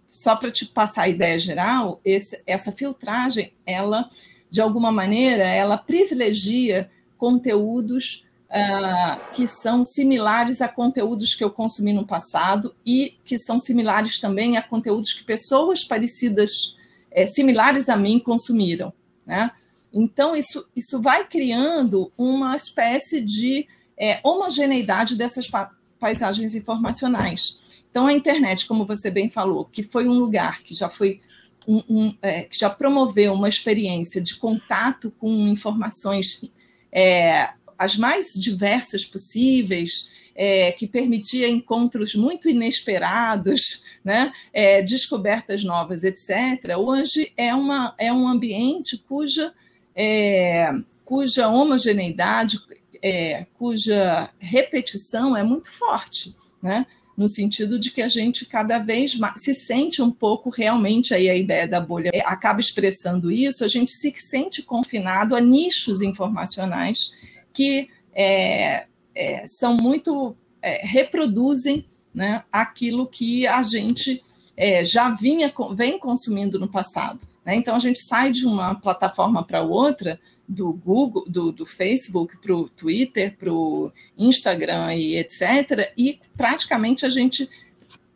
só 0.06 0.36
para 0.36 0.52
te 0.52 0.66
passar 0.66 1.04
a 1.04 1.10
ideia 1.10 1.40
geral, 1.40 2.02
esse, 2.04 2.44
essa 2.46 2.74
filtragem, 2.74 3.54
ela, 3.66 4.10
de 4.50 4.60
alguma 4.60 4.92
maneira, 4.92 5.48
ela 5.48 5.78
privilegia 5.78 6.92
conteúdos 7.18 8.28
uh, 8.50 9.34
que 9.34 9.48
são 9.48 9.84
similares 9.84 10.62
a 10.62 10.68
conteúdos 10.68 11.36
que 11.36 11.44
eu 11.44 11.50
consumi 11.50 11.94
no 11.94 12.06
passado 12.06 12.76
e 12.86 13.18
que 13.24 13.38
são 13.38 13.60
similares 13.60 14.20
também 14.20 14.58
a 14.58 14.62
conteúdos 14.62 15.14
que 15.14 15.24
pessoas 15.24 15.84
parecidas, 15.84 16.76
é, 17.12 17.28
similares 17.28 17.90
a 17.90 17.96
mim, 17.96 18.20
consumiram. 18.20 18.92
Né? 19.26 19.52
Então, 19.94 20.36
isso, 20.36 20.68
isso 20.76 21.02
vai 21.02 21.26
criando 21.26 22.12
uma 22.18 22.56
espécie 22.56 23.22
de 23.22 23.68
é, 23.98 24.20
homogeneidade 24.24 25.16
dessas 25.16 25.48
pa 25.48 25.72
paisagens 26.00 26.56
informacionais. 26.56 27.84
Então, 27.92 28.08
a 28.08 28.14
internet, 28.14 28.66
como 28.66 28.86
você 28.86 29.12
bem 29.12 29.30
falou, 29.30 29.66
que 29.66 29.84
foi 29.84 30.08
um 30.08 30.14
lugar 30.14 30.62
que 30.62 30.74
já 30.74 30.88
foi 30.88 31.20
um, 31.68 31.84
um, 31.90 32.18
é, 32.22 32.44
que 32.44 32.58
já 32.58 32.70
promoveu 32.70 33.34
uma 33.34 33.50
experiência 33.50 34.22
de 34.22 34.38
contato 34.38 35.12
com 35.20 35.30
informações 35.50 36.50
é, 36.90 37.50
as 37.80 37.96
mais 37.96 38.34
diversas 38.34 39.06
possíveis, 39.06 40.12
é, 40.36 40.72
que 40.72 40.88
permitia 40.88 41.48
encontros 41.48 42.14
muito 42.14 42.50
inesperados, 42.50 43.84
né? 44.04 44.32
É, 44.54 44.82
descobertas 44.82 45.64
novas, 45.64 46.04
etc. 46.04 46.78
Hoje 46.78 47.32
é, 47.36 47.54
uma, 47.56 47.96
é 47.98 48.12
um 48.12 48.28
ambiente 48.28 48.98
cuja, 48.98 49.54
é, 49.96 50.72
cuja 51.04 51.48
homogeneidade, 51.48 52.60
é, 53.02 53.46
cuja 53.58 54.30
repetição 54.40 55.36
é 55.36 55.44
muito 55.44 55.72
forte, 55.72 56.36
né? 56.62 56.86
no 57.20 57.28
sentido 57.28 57.78
de 57.78 57.92
que 57.92 58.02
a 58.02 58.08
gente 58.08 58.46
cada 58.46 58.80
vez 58.80 59.14
mais 59.14 59.42
se 59.42 59.54
sente 59.54 60.02
um 60.02 60.10
pouco 60.10 60.50
realmente 60.50 61.14
aí 61.14 61.30
a 61.30 61.36
ideia 61.36 61.68
da 61.68 61.82
bolha 61.82 62.10
é, 62.14 62.22
acaba 62.22 62.62
expressando 62.62 63.30
isso, 63.30 63.66
a 63.66 63.68
gente 63.68 63.92
se 63.92 64.14
sente 64.18 64.62
confinado 64.62 65.36
a 65.36 65.42
nichos 65.42 66.02
informacionais 66.02 67.12
que 67.54 67.90
é, 68.14 68.86
é, 69.16 69.46
são 69.48 69.76
muito 69.76 70.36
é, 70.62 70.86
reproduzem 70.86 71.86
né, 72.14 72.44
aquilo 72.52 73.08
que 73.08 73.48
a 73.48 73.62
gente 73.64 74.24
é, 74.56 74.84
já 74.84 75.10
vinha 75.10 75.54
vem 75.74 75.98
consumindo 75.98 76.60
no 76.60 76.68
passado. 76.68 77.26
Né? 77.46 77.56
Então 77.56 77.76
a 77.76 77.80
gente 77.80 78.00
sai 78.04 78.32
de 78.32 78.46
uma 78.46 78.76
plataforma 78.76 79.44
para 79.44 79.62
outra, 79.62 80.20
do 80.50 80.74
Google, 80.74 81.26
do, 81.28 81.52
do 81.52 81.64
Facebook 81.64 82.36
para 82.42 82.56
o 82.56 82.68
Twitter, 82.68 83.38
para 83.38 83.54
o 83.54 83.92
Instagram 84.18 84.96
e 84.96 85.16
etc. 85.16 85.94
E 85.96 86.20
praticamente 86.36 87.06
a 87.06 87.10
gente 87.10 87.48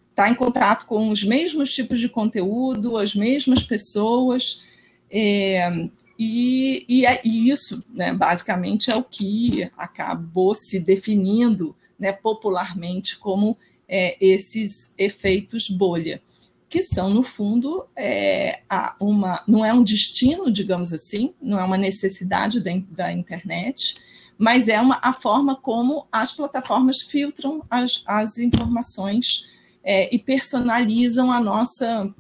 está 0.10 0.30
em 0.30 0.34
contato 0.34 0.88
com 0.88 1.10
os 1.10 1.24
mesmos 1.24 1.72
tipos 1.72 2.00
de 2.00 2.10
conteúdo, 2.10 2.98
as 2.98 3.14
mesmas 3.14 3.62
pessoas. 3.62 4.64
É, 5.12 5.88
e, 6.24 6.86
e, 6.88 7.06
é, 7.06 7.22
e, 7.24 7.50
isso, 7.50 7.84
né, 7.90 8.14
basicamente, 8.14 8.90
é 8.90 8.96
o 8.96 9.04
que 9.04 9.70
acabou 9.78 10.56
se 10.56 10.80
definindo 10.80 11.76
né, 12.00 12.12
popularmente 12.12 13.18
como 13.18 13.58
é, 13.88 14.18
esses 14.20 14.94
efeitos 14.98 15.70
bolha, 15.70 16.22
que 16.70 16.82
são, 16.82 17.14
no 17.14 17.24
fundo, 17.24 17.86
é, 17.96 18.62
uma, 19.00 19.44
não 19.48 19.64
é 19.64 19.74
um 19.74 19.84
destino, 19.84 20.52
digamos 20.52 20.92
assim, 20.92 21.34
não 21.42 21.60
é 21.60 21.64
uma 21.64 21.78
necessidade 21.78 22.60
da, 22.60 22.72
da 22.90 23.12
internet, 23.12 23.96
mas 24.38 24.68
é 24.68 24.80
uma, 24.82 25.00
a 25.02 25.14
forma 25.14 25.56
como 25.56 26.08
as 26.12 26.32
plataformas 26.32 27.02
filtram 27.02 27.64
as, 27.70 28.04
as 28.08 28.38
informações 28.38 29.46
é, 29.84 30.14
e 30.14 30.18
personalizam 30.18 31.32
a 31.32 31.40
nossa, 31.40 32.12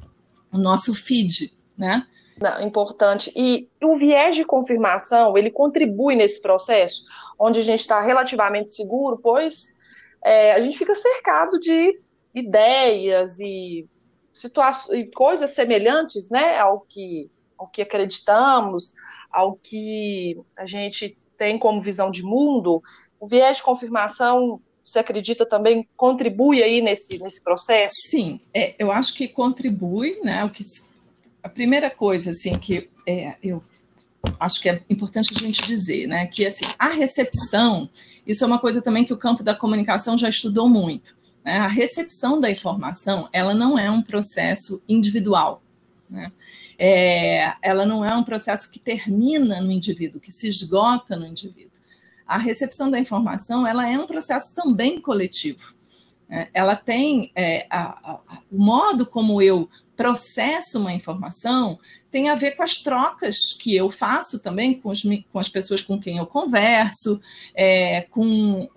o 0.51 0.57
nosso 0.57 0.93
feed, 0.93 1.51
né? 1.77 2.05
Não, 2.43 2.62
importante. 2.62 3.31
E 3.38 3.69
o 3.81 3.95
viés 3.95 4.35
de 4.35 4.43
confirmação, 4.43 5.38
ele 5.38 5.50
contribui 5.50 6.13
nesse 6.13 6.41
processo, 6.41 7.01
onde 7.39 7.62
a 7.62 7.63
gente 7.63 7.79
está 7.79 8.01
relativamente 8.01 8.73
seguro, 8.73 9.17
pois 9.17 9.73
é, 10.21 10.51
a 10.51 10.59
gente 10.59 10.77
fica 10.77 10.93
cercado 10.93 11.57
de 11.57 11.97
ideias 12.35 13.39
e 13.39 13.88
situações 14.33 15.00
e 15.00 15.05
coisas 15.05 15.51
semelhantes, 15.51 16.29
né, 16.29 16.59
ao 16.59 16.81
que 16.81 17.31
ao 17.57 17.67
que 17.69 17.81
acreditamos, 17.81 18.93
ao 19.31 19.55
que 19.55 20.38
a 20.57 20.65
gente 20.65 21.17
tem 21.38 21.57
como 21.57 21.81
visão 21.81 22.12
de 22.12 22.23
mundo. 22.23 22.83
O 23.21 23.25
viés 23.25 23.57
de 23.57 23.63
confirmação, 23.63 24.59
você 24.83 25.00
acredita 25.00 25.45
também 25.45 25.88
contribui 25.95 26.62
aí 26.62 26.81
nesse 26.81 27.17
nesse 27.19 27.41
processo? 27.41 27.95
Sim, 28.09 28.41
é, 28.53 28.75
eu 28.77 28.91
acho 28.91 29.13
que 29.13 29.29
contribui, 29.29 30.19
né? 30.21 30.43
O 30.43 30.50
que 30.50 30.65
a 31.43 31.50
primeira 31.50 31.89
coisa 31.89 32.31
assim 32.31 32.57
que 32.57 32.89
é, 33.05 33.35
eu 33.43 33.62
acho 34.39 34.62
que 34.62 34.69
é 34.69 34.81
importante 34.89 35.33
a 35.35 35.39
gente 35.39 35.67
dizer, 35.67 36.07
né, 36.07 36.25
que 36.27 36.45
assim, 36.45 36.65
a 36.79 36.88
recepção, 36.88 37.89
isso 38.25 38.43
é 38.43 38.47
uma 38.47 38.59
coisa 38.59 38.81
também 38.81 39.03
que 39.03 39.13
o 39.13 39.17
campo 39.17 39.43
da 39.43 39.53
comunicação 39.53 40.17
já 40.17 40.29
estudou 40.29 40.69
muito. 40.69 41.17
Né? 41.43 41.57
A 41.57 41.67
recepção 41.67 42.39
da 42.39 42.50
informação, 42.50 43.27
ela 43.33 43.53
não 43.53 43.77
é 43.77 43.91
um 43.91 44.01
processo 44.01 44.81
individual, 44.88 45.62
né? 46.09 46.31
É, 46.77 47.53
ela 47.62 47.85
não 47.85 48.03
é 48.03 48.15
um 48.15 48.23
processo 48.23 48.69
que 48.71 48.79
termina 48.79 49.62
no 49.62 49.71
indivíduo, 49.71 50.19
que 50.19 50.31
se 50.31 50.47
esgota 50.47 51.15
no 51.15 51.25
indivíduo. 51.25 51.71
A 52.25 52.38
recepção 52.38 52.89
da 52.89 52.97
informação, 52.97 53.65
ela 53.65 53.88
é 53.88 53.97
um 53.97 54.07
processo 54.07 54.55
também 54.55 55.00
coletivo. 55.00 55.75
Né? 56.27 56.50
Ela 56.51 56.75
tem 56.75 57.31
é, 57.35 57.67
a, 57.69 58.12
a, 58.12 58.19
o 58.51 58.57
modo 58.57 59.05
como 59.05 59.39
eu 59.39 59.69
processo 59.95 60.79
uma 60.79 60.93
informação 60.93 61.79
tem 62.12 62.29
a 62.29 62.35
ver 62.35 62.51
com 62.51 62.62
as 62.62 62.75
trocas 62.75 63.53
que 63.59 63.75
eu 63.75 63.89
faço 63.89 64.39
também 64.39 64.79
com, 64.79 64.89
os, 64.89 65.01
com 65.01 65.39
as 65.39 65.50
pessoas 65.50 65.81
com 65.81 66.00
quem 66.00 66.17
eu 66.17 66.27
converso, 66.27 67.19
é, 67.55 68.01
com, 68.01 68.69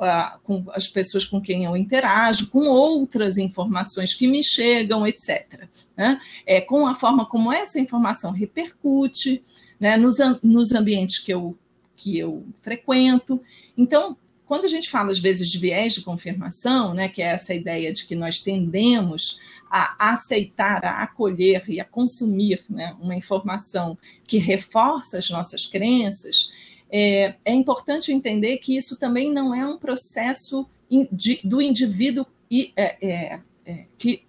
com 0.43 0.65
as 0.71 0.89
pessoas 0.89 1.25
com 1.25 1.39
quem 1.41 1.65
eu 1.65 1.77
interajo, 1.77 2.49
com 2.49 2.67
outras 2.67 3.37
informações 3.37 4.15
que 4.15 4.27
me 4.27 4.43
chegam, 4.43 5.07
etc. 5.07 5.69
Né? 5.95 6.19
É, 6.47 6.63
com 6.63 6.87
a 6.87 6.95
forma 6.95 7.27
como 7.27 7.53
essa 7.53 7.79
informação 7.79 8.31
repercute 8.31 9.43
né, 9.79 9.99
nos, 9.99 10.17
nos 10.43 10.73
ambientes 10.73 11.19
que 11.19 11.33
eu, 11.33 11.57
que 11.95 12.19
eu 12.19 12.43
frequento. 12.63 13.39
Então, 13.77 14.17
quando 14.47 14.65
a 14.65 14.69
gente 14.69 14.89
fala, 14.89 15.11
às 15.11 15.19
vezes, 15.19 15.49
de 15.51 15.59
viés 15.59 15.95
de 15.95 16.03
confirmação, 16.03 16.95
né, 16.95 17.09
que 17.09 17.21
é 17.21 17.27
essa 17.27 17.53
ideia 17.53 17.93
de 17.93 18.07
que 18.07 18.15
nós 18.15 18.39
tendemos 18.39 19.41
a 19.71 20.13
aceitar, 20.13 20.85
a 20.85 21.03
acolher 21.03 21.65
e 21.69 21.81
a 21.81 21.85
consumir 21.85 22.65
né, 22.69 22.97
uma 23.01 23.15
informação 23.15 23.99
que 24.27 24.39
reforça 24.39 25.19
as 25.19 25.29
nossas 25.29 25.67
crenças, 25.67 26.51
é, 26.91 27.35
é 27.45 27.53
importante 27.53 28.13
entender 28.13 28.59
que 28.59 28.77
isso 28.77 28.97
também 28.97 29.33
não 29.33 29.55
é 29.55 29.67
um 29.67 29.79
processo 29.79 30.69
de, 31.11 31.41
do 31.43 31.61
indivíduo 31.61 32.27
e, 32.51 32.73
é, 32.77 32.97
é, 33.07 33.41
é, 33.65 33.85
que 33.99 34.23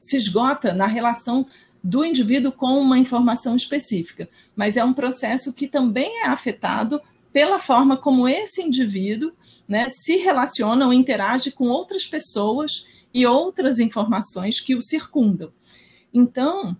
se 0.00 0.16
esgota 0.16 0.72
na 0.72 0.86
relação 0.86 1.46
do 1.82 2.04
indivíduo 2.04 2.52
com 2.52 2.78
uma 2.78 2.98
informação 2.98 3.56
específica, 3.56 4.28
mas 4.54 4.76
é 4.76 4.84
um 4.84 4.92
processo 4.92 5.52
que 5.52 5.66
também 5.66 6.22
é 6.22 6.26
afetado 6.26 7.00
pela 7.32 7.58
forma 7.58 7.96
como 7.96 8.28
esse 8.28 8.62
indivíduo 8.62 9.32
né, 9.66 9.88
se 9.88 10.16
relaciona 10.18 10.86
ou 10.86 10.92
interage 10.92 11.50
com 11.50 11.64
outras 11.68 12.06
pessoas 12.06 12.86
e 13.12 13.26
outras 13.26 13.78
informações 13.78 14.60
que 14.60 14.74
o 14.74 14.82
circundam. 14.82 15.52
Então, 16.12 16.76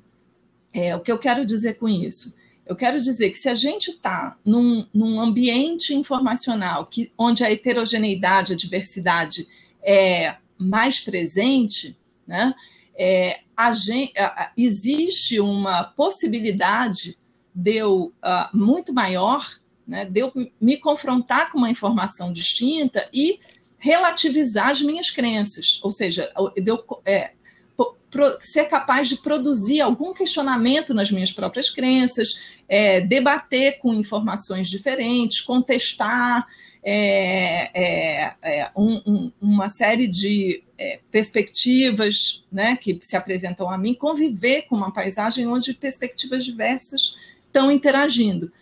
é, 0.72 0.94
o 0.96 1.00
que 1.00 1.12
eu 1.12 1.18
quero 1.18 1.44
dizer 1.44 1.74
com 1.74 1.88
isso? 1.88 2.34
Eu 2.64 2.76
quero 2.76 3.00
dizer 3.00 3.30
que 3.30 3.38
se 3.38 3.48
a 3.48 3.54
gente 3.54 3.90
está 3.90 4.36
num, 4.44 4.86
num, 4.94 5.20
ambiente 5.20 5.94
informacional 5.94 6.86
que, 6.86 7.12
onde 7.18 7.44
a 7.44 7.50
heterogeneidade, 7.50 8.52
a 8.52 8.56
diversidade 8.56 9.46
é 9.82 10.36
mais 10.56 11.00
presente, 11.00 11.96
né, 12.26 12.54
é, 12.94 13.40
a 13.56 13.72
gente, 13.72 14.16
a, 14.18 14.52
existe 14.56 15.40
uma 15.40 15.84
possibilidade 15.84 17.18
de 17.54 17.76
eu, 17.76 18.12
uh, 18.24 18.56
muito 18.56 18.92
maior 18.92 19.46
né, 19.86 20.04
de 20.04 20.20
eu 20.20 20.32
me 20.60 20.76
confrontar 20.76 21.50
com 21.50 21.58
uma 21.58 21.70
informação 21.70 22.32
distinta 22.32 23.08
e 23.12 23.40
relativizar 23.82 24.68
as 24.68 24.80
minhas 24.80 25.10
crenças, 25.10 25.80
ou 25.82 25.90
seja, 25.90 26.32
é, 27.04 27.32
ser 28.40 28.66
capaz 28.66 29.08
de 29.08 29.16
produzir 29.16 29.80
algum 29.80 30.14
questionamento 30.14 30.94
nas 30.94 31.10
minhas 31.10 31.32
próprias 31.32 31.68
crenças, 31.68 32.40
é, 32.68 33.00
debater 33.00 33.80
com 33.80 33.92
informações 33.92 34.68
diferentes, 34.68 35.40
contestar 35.40 36.46
é, 36.84 37.70
é, 37.74 38.34
é 38.42 38.70
um, 38.76 39.02
um, 39.04 39.32
uma 39.40 39.68
série 39.68 40.06
de 40.06 40.62
é, 40.78 41.00
perspectivas 41.10 42.44
né, 42.52 42.76
que 42.76 42.96
se 43.02 43.16
apresentam 43.16 43.68
a 43.68 43.76
mim, 43.76 43.94
conviver 43.94 44.62
com 44.62 44.76
uma 44.76 44.92
paisagem 44.92 45.46
onde 45.46 45.74
perspectivas 45.74 46.44
diversas 46.44 47.16
estão 47.46 47.70
interagindo. 47.72 48.52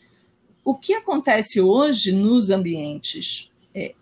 O 0.64 0.74
que 0.74 0.94
acontece 0.94 1.61
hoje 1.61 2.11
nos 2.11 2.48
ambientes, 2.48 3.49
é, 3.74 3.94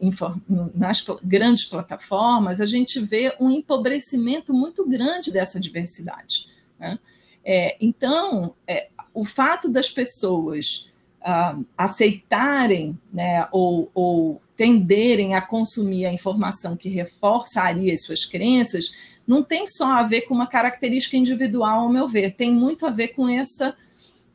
nas 0.75 1.05
grandes 1.23 1.65
plataformas, 1.65 2.61
a 2.61 2.67
gente 2.67 2.99
vê 3.01 3.35
um 3.39 3.51
empobrecimento 3.51 4.53
muito 4.55 4.89
grande 4.89 5.31
dessa 5.31 5.61
diversidade. 5.61 6.49
Né? 6.79 6.99
É, 7.45 7.77
então, 7.81 8.55
é, 8.67 8.89
o 9.13 9.25
fato 9.25 9.71
das 9.71 9.89
pessoas 9.91 10.89
ah, 11.21 11.59
aceitarem 11.77 12.99
né, 13.13 13.47
ou, 13.51 13.91
ou 13.93 14.41
tenderem 14.57 15.35
a 15.35 15.43
consumir 15.43 16.07
a 16.07 16.13
informação 16.13 16.77
que 16.77 16.89
reforçaria 16.89 17.93
as 17.93 18.03
suas 18.03 18.25
crenças, 18.25 18.93
não 19.27 19.43
tem 19.43 19.67
só 19.67 19.93
a 19.93 20.03
ver 20.03 20.23
com 20.23 20.35
uma 20.35 20.47
característica 20.47 21.17
individual, 21.17 21.81
ao 21.81 21.93
meu 21.93 22.09
ver, 22.09 22.35
tem 22.35 22.53
muito 22.53 22.87
a 22.87 22.91
ver 22.91 23.09
com 23.09 23.29
essa 23.29 23.77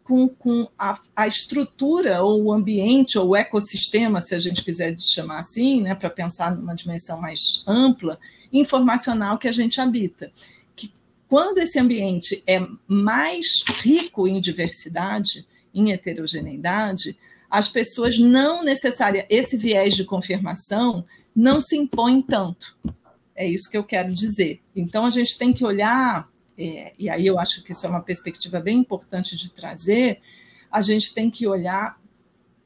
com, 0.04 0.28
com 0.28 0.68
a, 0.78 1.00
a, 1.16 1.28
estrutura 1.28 2.22
ou 2.22 2.44
o 2.44 2.54
ambiente 2.54 3.18
ou 3.18 3.30
o 3.30 3.36
ecossistema, 3.36 4.22
se 4.22 4.36
a 4.36 4.39
gente 4.39 4.63
quiser 4.63 5.00
chamar 5.00 5.39
assim, 5.39 5.82
né, 5.82 5.96
para 5.96 6.10
pensar 6.10 6.56
numa 6.56 6.76
dimensão 6.76 7.20
mais 7.20 7.63
ampla, 7.66 8.20
informacional 8.52 9.38
que 9.38 9.48
a 9.48 9.52
gente 9.52 9.80
habita. 9.80 10.32
Que 10.76 10.94
quando 11.28 11.60
esse 11.60 11.80
ambiente 11.80 12.44
é 12.46 12.66
mais 12.88 13.63
rico 13.82 14.28
em 14.28 14.42
diversidade, 14.42 15.46
em 15.74 15.92
heterogeneidade, 15.92 17.18
as 17.50 17.68
pessoas 17.68 18.18
não 18.20 18.63
necessariamente, 18.63 19.28
esse 19.30 19.56
viés 19.56 19.96
de 19.96 20.04
confirmação 20.04 21.06
não 21.36 21.62
se 21.62 21.78
impõe 21.78 22.22
tanto. 22.22 22.76
É 23.36 23.48
isso 23.48 23.70
que 23.70 23.78
eu 23.78 23.84
quero 23.84 24.13
dizer. 24.13 24.62
Então, 24.76 25.06
a 25.06 25.10
gente 25.10 25.38
tem 25.38 25.54
que 25.54 25.66
olhar 25.66 26.30
é, 26.58 26.94
e 26.98 27.10
aí 27.10 27.26
eu 27.26 27.39
acho 27.39 27.63
que 27.63 27.72
isso 27.72 27.86
é 27.86 27.89
uma 27.89 28.02
perspectiva 28.02 28.60
bem 28.60 28.80
importante 28.80 29.36
de 29.36 29.52
trazer, 29.52 30.22
a 30.72 30.82
gente 30.82 31.13
tem 31.13 31.30
que 31.30 31.48
olhar 31.48 32.00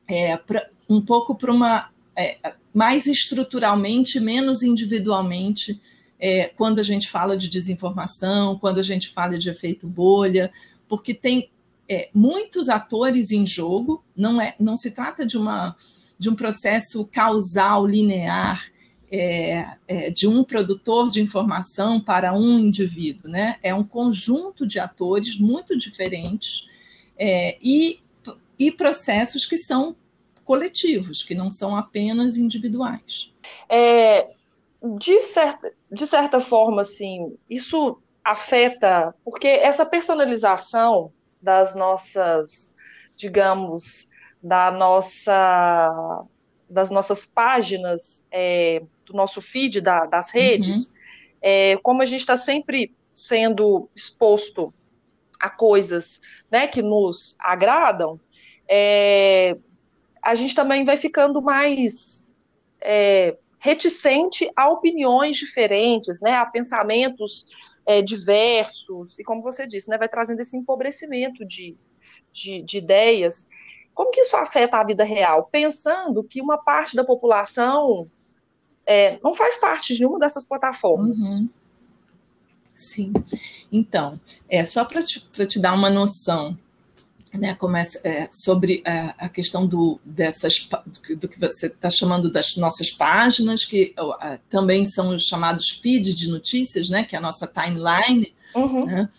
é, 0.08 0.38
pra, 0.38 0.70
um 0.90 1.02
pouco 1.02 1.36
para 1.36 1.52
uma 1.52 1.90
é, 2.16 2.38
mais 2.74 3.08
estruturalmente, 3.08 4.20
menos 4.20 4.64
individualmente, 4.64 5.82
é, 6.20 6.46
quando 6.46 6.80
a 6.80 6.84
gente 6.84 7.10
fala 7.10 7.38
de 7.38 7.50
desinformação, 7.50 8.58
quando 8.58 8.80
a 8.80 8.84
gente 8.84 9.10
fala 9.10 9.38
de 9.38 9.50
efeito 9.50 9.88
bolha, 9.88 10.52
porque 10.88 11.14
tem 11.14 11.52
é, 11.88 12.10
muitos 12.14 12.70
atores 12.70 13.32
em 13.32 13.46
jogo, 13.46 14.04
não, 14.16 14.42
é, 14.42 14.56
não 14.60 14.76
se 14.76 14.92
trata 14.92 15.26
de, 15.26 15.38
uma, 15.38 15.76
de 16.18 16.30
um 16.30 16.36
processo 16.36 17.06
causal 17.06 17.86
linear 17.86 18.66
é, 19.12 19.78
é, 19.88 20.10
de 20.10 20.28
um 20.28 20.44
produtor 20.44 21.10
de 21.10 21.22
informação 21.22 22.00
para 22.00 22.34
um 22.34 22.60
indivíduo, 22.60 23.30
né? 23.30 23.58
É 23.64 23.74
um 23.74 23.84
conjunto 23.84 24.66
de 24.68 24.80
atores 24.80 25.38
muito 25.38 25.78
diferentes 25.78 26.68
é, 27.18 27.58
e, 27.62 28.00
e 28.60 28.72
processos 28.72 29.46
que 29.46 29.58
são 29.58 29.96
coletivos, 30.44 31.24
que 31.24 31.36
não 31.36 31.52
são 31.52 31.76
apenas 31.76 32.38
individuais. 32.38 33.32
É, 33.70 34.30
de, 34.98 35.24
certa, 35.24 35.74
de 35.92 36.08
certa 36.08 36.40
forma, 36.40 36.82
assim, 36.82 37.38
isso 37.50 38.00
afeta, 38.24 39.16
porque 39.24 39.48
essa 39.48 39.86
personalização 39.86 41.12
das 41.42 41.76
nossas, 41.76 42.76
digamos, 43.16 44.10
da 44.42 44.72
nossa, 44.72 46.24
das 46.70 46.90
nossas 46.90 47.26
páginas, 47.26 48.26
é, 48.32 48.82
do 49.06 49.14
nosso 49.14 49.42
feed 49.42 49.82
da, 49.82 50.06
das 50.06 50.32
redes, 50.32 50.88
uhum. 50.88 50.94
é, 51.42 51.78
como 51.78 52.02
a 52.02 52.06
gente 52.06 52.20
está 52.20 52.36
sempre 52.36 52.94
sendo 53.14 53.90
exposto 53.96 54.74
a 55.40 55.50
coisas 55.50 56.20
né, 56.52 56.68
que 56.68 56.82
nos 56.82 57.36
agradam, 57.40 58.20
é, 58.68 59.58
a 60.22 60.36
gente 60.36 60.54
também 60.54 60.84
vai 60.84 60.98
ficando 60.98 61.42
mais 61.42 62.28
é, 62.82 63.38
reticente 63.60 64.50
a 64.56 64.70
opiniões 64.70 65.38
diferentes, 65.38 66.22
né, 66.22 66.34
a 66.36 66.46
pensamentos 66.46 67.48
é, 67.86 68.02
diversos, 68.02 69.18
e 69.18 69.24
como 69.24 69.42
você 69.42 69.66
disse, 69.66 69.90
né, 69.90 69.98
vai 69.98 70.10
trazendo 70.10 70.42
esse 70.42 70.58
empobrecimento 70.58 71.46
de, 71.46 71.76
de, 72.32 72.62
de 72.62 72.78
ideias. 72.78 73.48
Como 73.98 74.12
que 74.12 74.22
isso 74.22 74.38
afeta 74.38 74.78
a 74.78 74.84
vida 74.84 75.04
real? 75.04 75.50
Pensando 75.52 76.24
que 76.24 76.40
uma 76.40 76.60
parte 76.60 76.96
da 76.96 77.04
população 77.04 78.08
é, 78.86 79.20
não 79.24 79.34
faz 79.34 79.58
parte 79.58 79.96
de 79.96 80.02
nenhuma 80.02 80.20
dessas 80.20 80.46
plataformas. 80.46 81.20
Uhum. 81.20 81.50
Sim. 82.76 83.12
Então, 83.72 84.14
é 84.48 84.64
só 84.68 84.86
para 84.86 85.02
te, 85.02 85.20
te 85.48 85.60
dar 85.60 85.74
uma 85.74 85.90
noção 85.90 86.56
né, 87.34 87.56
começa, 87.56 88.00
é, 88.04 88.30
sobre 88.32 88.84
é, 88.86 89.16
a 89.18 89.28
questão 89.30 89.66
do, 89.66 90.00
dessas, 90.06 90.70
do 91.20 91.28
que 91.28 91.40
você 91.40 91.66
está 91.66 91.90
chamando 91.90 92.32
das 92.32 92.56
nossas 92.56 92.92
páginas, 92.92 93.66
que 93.66 93.96
uh, 94.00 94.38
também 94.48 94.86
são 94.86 95.10
os 95.10 95.24
chamados 95.24 95.72
feed 95.82 96.14
de 96.14 96.30
notícias, 96.30 96.88
né, 96.88 97.04
que 97.04 97.16
é 97.16 97.18
a 97.18 97.22
nossa 97.22 97.48
timeline, 97.48 98.32
uhum. 98.56 98.86
né, 98.86 99.10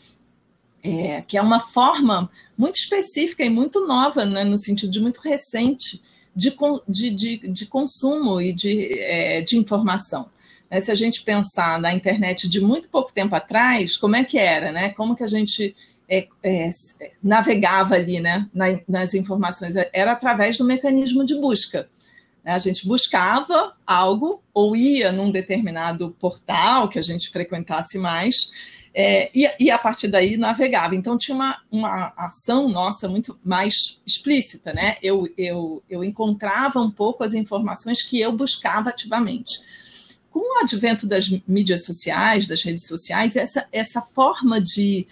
é, 0.82 1.22
que 1.22 1.36
é 1.36 1.42
uma 1.42 1.60
forma 1.60 2.30
muito 2.56 2.76
específica 2.76 3.44
e 3.44 3.50
muito 3.50 3.86
nova, 3.86 4.24
né, 4.24 4.44
no 4.44 4.58
sentido 4.58 4.90
de 4.90 5.00
muito 5.00 5.20
recente, 5.20 6.00
de, 6.34 6.54
de, 6.88 7.10
de, 7.10 7.36
de 7.48 7.66
consumo 7.66 8.40
e 8.40 8.52
de, 8.52 8.98
é, 9.00 9.42
de 9.42 9.58
informação. 9.58 10.28
Né, 10.70 10.78
se 10.80 10.90
a 10.90 10.94
gente 10.94 11.22
pensar 11.22 11.80
na 11.80 11.92
internet 11.92 12.48
de 12.48 12.60
muito 12.60 12.88
pouco 12.88 13.12
tempo 13.12 13.34
atrás, 13.34 13.96
como 13.96 14.16
é 14.16 14.22
que 14.22 14.38
era, 14.38 14.70
né? 14.70 14.90
Como 14.90 15.16
que 15.16 15.24
a 15.24 15.26
gente 15.26 15.74
é, 16.08 16.26
é, 16.42 16.70
navegava 17.22 17.94
ali 17.94 18.20
né, 18.20 18.48
na, 18.54 18.66
nas 18.88 19.14
informações, 19.14 19.74
era 19.92 20.12
através 20.12 20.56
do 20.58 20.64
mecanismo 20.64 21.24
de 21.24 21.34
busca. 21.34 21.88
A 22.44 22.56
gente 22.56 22.86
buscava 22.86 23.74
algo 23.86 24.42
ou 24.54 24.74
ia 24.74 25.12
num 25.12 25.30
determinado 25.30 26.16
portal 26.18 26.88
que 26.88 26.98
a 26.98 27.02
gente 27.02 27.28
frequentasse 27.28 27.98
mais, 27.98 28.50
é, 29.00 29.30
e, 29.32 29.48
e, 29.60 29.70
a 29.70 29.78
partir 29.78 30.08
daí 30.08 30.36
navegava. 30.36 30.96
Então 30.96 31.16
tinha 31.16 31.32
uma, 31.36 31.62
uma 31.70 32.12
ação 32.16 32.68
nossa 32.68 33.08
muito 33.08 33.38
mais 33.44 34.00
explícita, 34.04 34.72
né? 34.72 34.96
Eu, 35.00 35.32
eu, 35.38 35.80
eu 35.88 36.02
encontrava 36.02 36.80
um 36.80 36.90
pouco 36.90 37.22
as 37.22 37.32
informações 37.32 38.02
que 38.02 38.20
eu 38.20 38.32
buscava 38.32 38.90
ativamente. 38.90 39.60
Com 40.32 40.40
o 40.40 40.60
advento 40.60 41.06
das 41.06 41.28
mídias 41.46 41.84
sociais, 41.84 42.48
das 42.48 42.64
redes 42.64 42.88
sociais, 42.88 43.36
essa, 43.36 43.68
essa 43.70 44.02
forma 44.02 44.60
de 44.60 45.06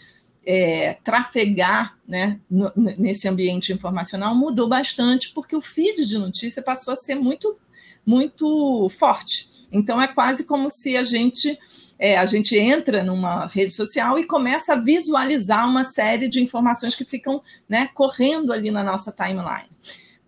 é, 0.44 0.94
trafegar 1.04 1.96
né, 2.08 2.40
no, 2.50 2.72
nesse 2.74 3.28
ambiente 3.28 3.72
informacional 3.72 4.34
mudou 4.34 4.68
bastante, 4.68 5.30
porque 5.32 5.54
o 5.54 5.62
feed 5.62 6.06
de 6.06 6.18
notícia 6.18 6.60
passou 6.60 6.92
a 6.92 6.96
ser 6.96 7.14
muito, 7.14 7.56
muito 8.04 8.88
forte. 8.98 9.48
Então, 9.70 10.02
é 10.02 10.08
quase 10.08 10.44
como 10.44 10.72
se 10.72 10.96
a 10.96 11.04
gente. 11.04 11.56
É, 11.98 12.16
a 12.18 12.26
gente 12.26 12.56
entra 12.56 13.02
numa 13.02 13.46
rede 13.46 13.74
social 13.74 14.18
e 14.18 14.26
começa 14.26 14.74
a 14.74 14.80
visualizar 14.80 15.68
uma 15.68 15.84
série 15.84 16.28
de 16.28 16.42
informações 16.42 16.94
que 16.94 17.04
ficam 17.04 17.42
né, 17.68 17.88
correndo 17.94 18.52
ali 18.52 18.70
na 18.70 18.84
nossa 18.84 19.10
timeline. 19.10 19.70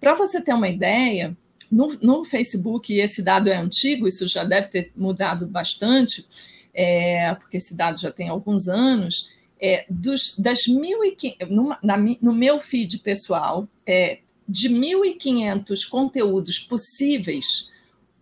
Para 0.01 0.15
você 0.15 0.41
ter 0.41 0.55
uma 0.55 0.69
ideia, 0.69 1.37
no, 1.71 1.99
no, 2.01 2.25
Facebook, 2.25 2.93
e 2.93 3.01
esse 3.01 3.23
dado 3.23 3.49
é 3.49 3.57
antigo, 3.57 4.09
isso 4.09 4.27
já 4.27 4.45
deve 4.45 4.69
ter 4.69 4.93
mudado 4.97 5.47
bastante, 5.47 6.27
é, 6.73 7.35
porque 7.35 7.59
esse 7.59 7.75
dado 7.75 8.01
já 8.01 8.11
tem 8.11 8.29
alguns 8.29 8.69
anos, 8.69 9.37
é, 9.61 9.85
dos, 9.91 10.37
das 10.39 10.61
1.500, 10.67 11.49
no, 11.49 11.77
no 12.23 12.33
meu 12.33 12.61
feed 12.61 12.99
pessoal, 12.99 13.69
é, 13.87 14.21
de 14.49 14.71
1.500 14.71 15.89
conteúdos 15.89 16.59
possíveis, 16.59 17.71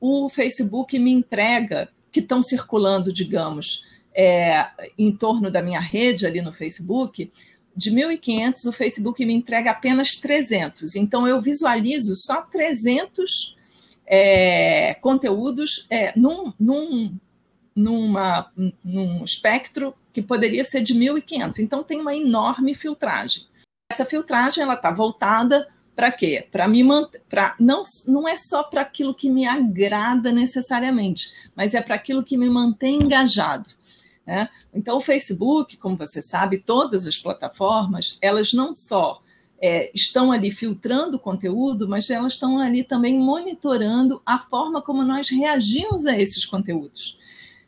o 0.00 0.28
Facebook 0.28 0.98
me 0.98 1.12
entrega, 1.12 1.88
que 2.16 2.20
estão 2.20 2.42
circulando, 2.42 3.12
digamos, 3.12 3.84
é, 4.14 4.70
em 4.96 5.14
torno 5.14 5.50
da 5.50 5.60
minha 5.60 5.80
rede 5.80 6.26
ali 6.26 6.40
no 6.40 6.50
Facebook, 6.50 7.30
de 7.76 7.90
1.500, 7.90 8.64
o 8.64 8.72
Facebook 8.72 9.22
me 9.26 9.34
entrega 9.34 9.70
apenas 9.70 10.12
300. 10.12 10.96
Então, 10.96 11.28
eu 11.28 11.42
visualizo 11.42 12.16
só 12.16 12.40
300 12.40 13.54
é, 14.06 14.94
conteúdos 14.94 15.86
é, 15.90 16.18
num, 16.18 16.54
num, 16.58 17.14
numa, 17.74 18.50
num 18.82 19.22
espectro 19.22 19.94
que 20.10 20.22
poderia 20.22 20.64
ser 20.64 20.80
de 20.80 20.94
1.500. 20.94 21.58
Então, 21.58 21.84
tem 21.84 22.00
uma 22.00 22.16
enorme 22.16 22.74
filtragem. 22.74 23.42
Essa 23.92 24.06
filtragem 24.06 24.62
ela 24.62 24.72
está 24.72 24.90
voltada 24.90 25.68
para 25.96 26.12
quê? 26.12 26.46
Para 26.52 26.68
me 26.68 26.84
manter, 26.84 27.22
para 27.26 27.56
não 27.58 27.82
não 28.06 28.28
é 28.28 28.36
só 28.36 28.62
para 28.62 28.82
aquilo 28.82 29.14
que 29.14 29.30
me 29.30 29.46
agrada 29.46 30.30
necessariamente, 30.30 31.32
mas 31.56 31.72
é 31.72 31.80
para 31.80 31.94
aquilo 31.94 32.22
que 32.22 32.36
me 32.36 32.50
mantém 32.50 32.96
engajado. 32.96 33.70
Né? 34.26 34.48
Então, 34.74 34.98
o 34.98 35.00
Facebook, 35.00 35.78
como 35.78 35.96
você 35.96 36.20
sabe, 36.20 36.58
todas 36.58 37.06
as 37.06 37.16
plataformas, 37.16 38.18
elas 38.20 38.52
não 38.52 38.74
só 38.74 39.22
é, 39.58 39.90
estão 39.94 40.30
ali 40.30 40.50
filtrando 40.50 41.18
conteúdo, 41.18 41.88
mas 41.88 42.10
elas 42.10 42.32
estão 42.32 42.58
ali 42.58 42.84
também 42.84 43.18
monitorando 43.18 44.20
a 44.26 44.38
forma 44.38 44.82
como 44.82 45.02
nós 45.02 45.30
reagimos 45.30 46.06
a 46.06 46.18
esses 46.18 46.44
conteúdos 46.44 47.18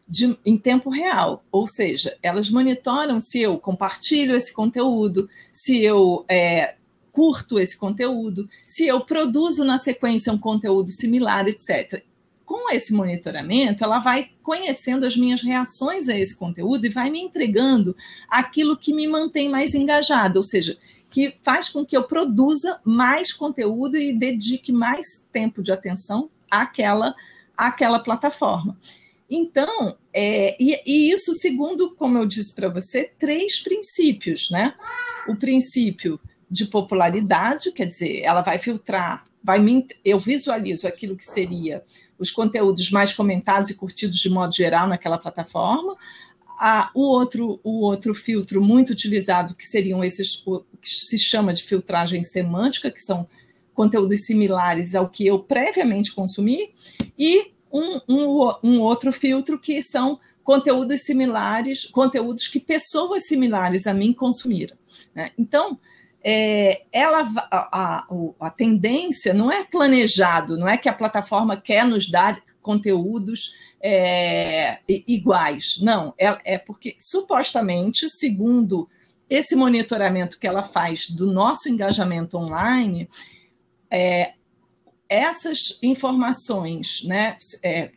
de, 0.09 0.39
em 0.45 0.57
tempo 0.57 0.89
real, 0.89 1.45
ou 1.53 1.67
seja, 1.67 2.17
elas 2.23 2.49
monitoram 2.49 3.21
se 3.21 3.43
eu 3.43 3.59
compartilho 3.59 4.35
esse 4.35 4.55
conteúdo, 4.55 5.29
se 5.53 5.83
eu 5.83 6.25
é, 6.29 6.77
curto 7.19 7.59
esse 7.59 7.77
conteúdo, 7.77 8.49
se 8.65 8.87
eu 8.87 9.01
produzo 9.01 9.65
na 9.65 9.77
sequência 9.77 10.33
um 10.33 10.39
conteúdo 10.39 10.89
similar, 10.89 11.49
etc. 11.49 12.05
Com 12.45 12.73
esse 12.73 12.93
monitoramento, 12.95 13.83
ela 13.83 13.99
vai 13.99 14.31
conhecendo 14.41 15.05
as 15.05 15.17
minhas 15.17 15.43
reações 15.43 16.09
a 16.09 16.17
esse 16.17 16.39
conteúdo 16.39 16.87
e 16.87 16.91
vai 16.91 17.11
me 17.11 17.21
entregando 17.21 17.97
aquilo 18.29 18.77
que 18.77 18.95
me 18.95 19.09
mantém 19.09 19.49
mais 19.49 19.75
engajada, 19.75 20.39
ou 20.39 20.45
seja, 20.45 20.79
que 21.11 21.35
faz 21.43 21.69
com 21.69 21.85
que 21.85 21.97
eu 21.97 22.05
produza 22.05 22.81
mais 22.85 23.33
conteúdo 23.33 23.97
e 23.97 24.13
dedique 24.13 24.71
mais 24.71 25.27
tempo 25.33 25.61
de 25.61 25.73
atenção 25.73 26.31
àquela, 26.49 27.17
àquela 27.57 27.99
plataforma. 27.99 28.79
Então, 29.29 29.99
é, 30.15 30.57
e, 30.63 30.81
e, 30.87 31.13
isso 31.13 31.35
segundo, 31.35 31.97
como 31.97 32.17
eu 32.17 32.27
disse 32.27 32.55
para 32.55 32.69
você, 32.69 33.11
três 33.19 33.61
princípios, 33.61 34.51
né? 34.53 34.73
O 35.27 35.35
princípio 35.35 36.21
de 36.51 36.67
popularidade, 36.67 37.73
quer 37.73 37.87
dizer, 37.87 38.23
ela 38.23 38.43
vai 38.43 38.59
filtrar, 38.59 39.25
vai 39.43 39.59
me, 39.59 39.87
eu 40.05 40.19
visualizo 40.19 40.87
aquilo 40.87 41.17
que 41.17 41.25
seria 41.25 41.83
os 42.19 42.31
conteúdos 42.31 42.91
mais 42.91 43.13
comentados 43.13 43.71
e 43.71 43.75
curtidos 43.75 44.19
de 44.19 44.31
modo 44.31 44.55
geral 44.55 44.89
naquela 44.89 45.19
plataforma. 45.19 45.97
Ah, 46.61 46.91
o, 46.95 47.03
outro, 47.03 47.61
o 47.63 47.83
outro 47.83 48.15
filtro 48.15 48.61
muito 48.61 48.91
utilizado, 48.91 49.55
que 49.55 49.67
seriam 49.67 50.03
esses, 50.03 50.43
o 50.45 50.65
que 50.81 50.89
se 50.89 51.19
chama 51.19 51.55
de 51.55 51.63
filtragem 51.63 52.25
semântica, 52.25 52.91
que 52.91 53.01
são 53.01 53.29
conteúdos 53.75 54.27
similares 54.27 54.95
ao 54.95 55.09
que 55.09 55.25
eu 55.25 55.39
previamente 55.39 56.13
consumi, 56.13 56.73
e 57.17 57.53
um, 57.73 58.01
um, 58.09 58.53
um 58.65 58.81
outro 58.81 59.13
filtro 59.13 59.59
que 59.59 59.83
são 59.83 60.19
conteúdos 60.43 61.03
similares, 61.03 61.85
conteúdos 61.85 62.49
que 62.49 62.59
pessoas 62.59 63.27
similares 63.27 63.87
a 63.87 63.93
mim 63.93 64.13
consumiram. 64.13 64.77
Né? 65.15 65.31
Então, 65.39 65.79
é, 66.23 66.83
ela, 66.93 67.29
a, 67.51 68.01
a, 68.01 68.07
a, 68.41 68.51
tendência 68.51 69.33
não 69.33 69.51
é 69.53 69.65
planejado, 69.65 70.57
não 70.57 70.69
é 70.69 70.77
que 70.77 70.89
a 70.89 70.93
plataforma 70.93 71.57
quer 71.57 71.87
nos 71.87 72.11
dar 72.11 72.43
conteúdos 72.61 73.55
é, 73.81 74.79
iguais, 74.89 75.79
não, 75.81 76.13
é, 76.19 76.55
é, 76.55 76.59
porque 76.59 76.97
supostamente, 76.99 78.09
segundo 78.09 78.89
esse 79.31 79.55
monitoramento 79.55 80.39
que 80.39 80.47
ela 80.47 80.63
faz 80.63 81.09
do 81.09 81.31
nosso 81.31 81.69
engajamento 81.69 82.37
online, 82.37 83.09
é, 83.91 84.33
essas 85.09 85.79
informações, 85.83 87.03
né, 87.05 87.37
é, 87.63 87.93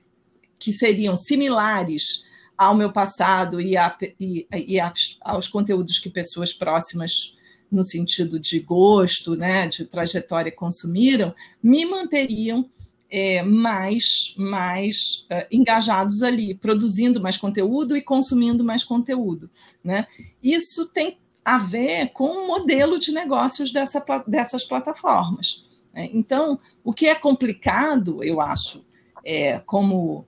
que 0.59 0.71
seriam 0.71 1.17
similares 1.17 2.23
ao 2.57 2.75
meu 2.75 2.91
passado 2.91 3.59
e, 3.59 3.75
a, 3.75 3.97
e, 4.19 4.47
e 4.53 4.77
aos 5.21 5.47
conteúdos 5.47 5.97
que 5.97 6.09
pessoas 6.09 6.53
próximas 6.53 7.33
no 7.71 7.83
sentido 7.83 8.39
de 8.39 8.59
gosto, 8.59 9.35
né, 9.35 9.67
de 9.67 9.85
trajetória 9.85 10.51
consumiram, 10.51 11.33
me 11.63 11.85
manteriam 11.85 12.69
é, 13.11 13.43
mais, 13.43 14.33
mais 14.37 15.25
uh, 15.29 15.45
engajados 15.51 16.23
ali, 16.23 16.55
produzindo 16.55 17.19
mais 17.19 17.37
conteúdo 17.37 17.95
e 17.95 18.01
consumindo 18.01 18.63
mais 18.63 18.83
conteúdo. 18.83 19.49
Né? 19.83 20.07
Isso 20.41 20.85
tem 20.85 21.17
a 21.43 21.57
ver 21.57 22.11
com 22.13 22.25
o 22.25 22.47
modelo 22.47 22.97
de 22.97 23.11
negócios 23.11 23.71
dessa, 23.71 24.03
dessas 24.25 24.63
plataformas. 24.63 25.63
Né? 25.93 26.09
Então, 26.13 26.57
o 26.83 26.93
que 26.93 27.07
é 27.07 27.15
complicado, 27.15 28.23
eu 28.23 28.39
acho, 28.39 28.85
é, 29.25 29.59
como, 29.59 30.25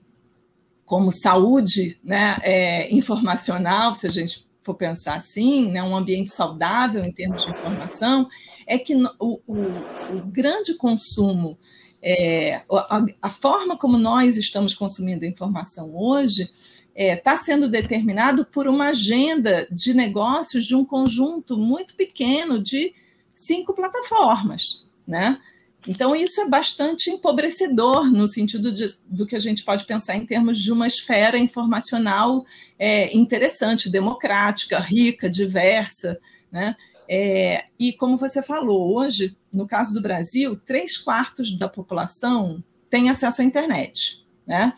como 0.84 1.10
saúde 1.10 1.98
né, 2.04 2.36
é, 2.42 2.94
informacional, 2.94 3.94
se 3.94 4.06
a 4.06 4.10
gente 4.10 4.43
for 4.64 4.74
pensar 4.74 5.16
assim, 5.16 5.70
né, 5.70 5.82
um 5.82 5.96
ambiente 5.96 6.30
saudável 6.30 7.04
em 7.04 7.12
termos 7.12 7.44
de 7.44 7.50
informação, 7.50 8.28
é 8.66 8.78
que 8.78 8.94
o, 8.96 9.40
o, 9.46 9.56
o 10.16 10.22
grande 10.26 10.74
consumo, 10.74 11.58
é, 12.02 12.62
a, 12.70 13.04
a, 13.22 13.30
forma 13.30 13.76
como 13.76 13.98
nós 13.98 14.36
estamos 14.36 14.74
consumindo 14.74 15.24
informação 15.24 15.94
hoje, 15.94 16.42
está 16.42 16.52
é, 16.94 17.16
tá 17.16 17.36
sendo 17.36 17.68
determinado 17.68 18.46
por 18.46 18.66
uma 18.66 18.86
agenda 18.86 19.66
de 19.70 19.92
negócios 19.92 20.64
de 20.64 20.74
um 20.74 20.84
conjunto 20.84 21.56
muito 21.56 21.94
pequeno 21.94 22.62
de 22.62 22.94
cinco 23.34 23.74
plataformas, 23.74 24.88
né? 25.06 25.40
Então, 25.86 26.14
isso 26.16 26.40
é 26.40 26.48
bastante 26.48 27.10
empobrecedor 27.10 28.10
no 28.10 28.26
sentido 28.26 28.72
de, 28.72 28.86
do 29.06 29.26
que 29.26 29.36
a 29.36 29.38
gente 29.38 29.62
pode 29.62 29.84
pensar 29.84 30.16
em 30.16 30.24
termos 30.24 30.58
de 30.58 30.72
uma 30.72 30.86
esfera 30.86 31.36
informacional 31.36 32.46
é, 32.78 33.14
interessante, 33.14 33.90
democrática, 33.90 34.78
rica, 34.78 35.28
diversa. 35.28 36.18
Né? 36.50 36.74
É, 37.08 37.66
e 37.78 37.92
como 37.92 38.16
você 38.16 38.42
falou, 38.42 38.94
hoje, 38.96 39.36
no 39.52 39.66
caso 39.66 39.92
do 39.92 40.00
Brasil, 40.00 40.56
três 40.56 40.96
quartos 40.96 41.56
da 41.56 41.68
população 41.68 42.64
tem 42.88 43.10
acesso 43.10 43.42
à 43.42 43.44
internet. 43.44 44.24
Né? 44.46 44.72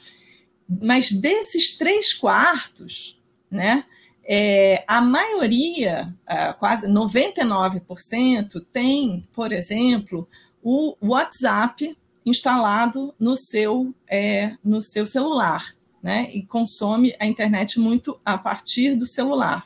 Mas 0.82 1.12
desses 1.12 1.76
três 1.76 2.12
quartos, 2.12 3.20
né, 3.48 3.84
é, 4.28 4.82
a 4.88 5.00
maioria, 5.00 6.12
quase 6.58 6.88
99%, 6.88 8.66
tem, 8.72 9.28
por 9.32 9.52
exemplo, 9.52 10.28
o 10.68 10.96
WhatsApp 11.00 11.96
instalado 12.24 13.14
no 13.20 13.36
seu, 13.36 13.94
é, 14.10 14.56
no 14.64 14.82
seu 14.82 15.06
celular, 15.06 15.76
né? 16.02 16.28
E 16.32 16.42
consome 16.42 17.14
a 17.20 17.26
internet 17.26 17.78
muito 17.78 18.18
a 18.24 18.36
partir 18.36 18.96
do 18.96 19.06
celular. 19.06 19.64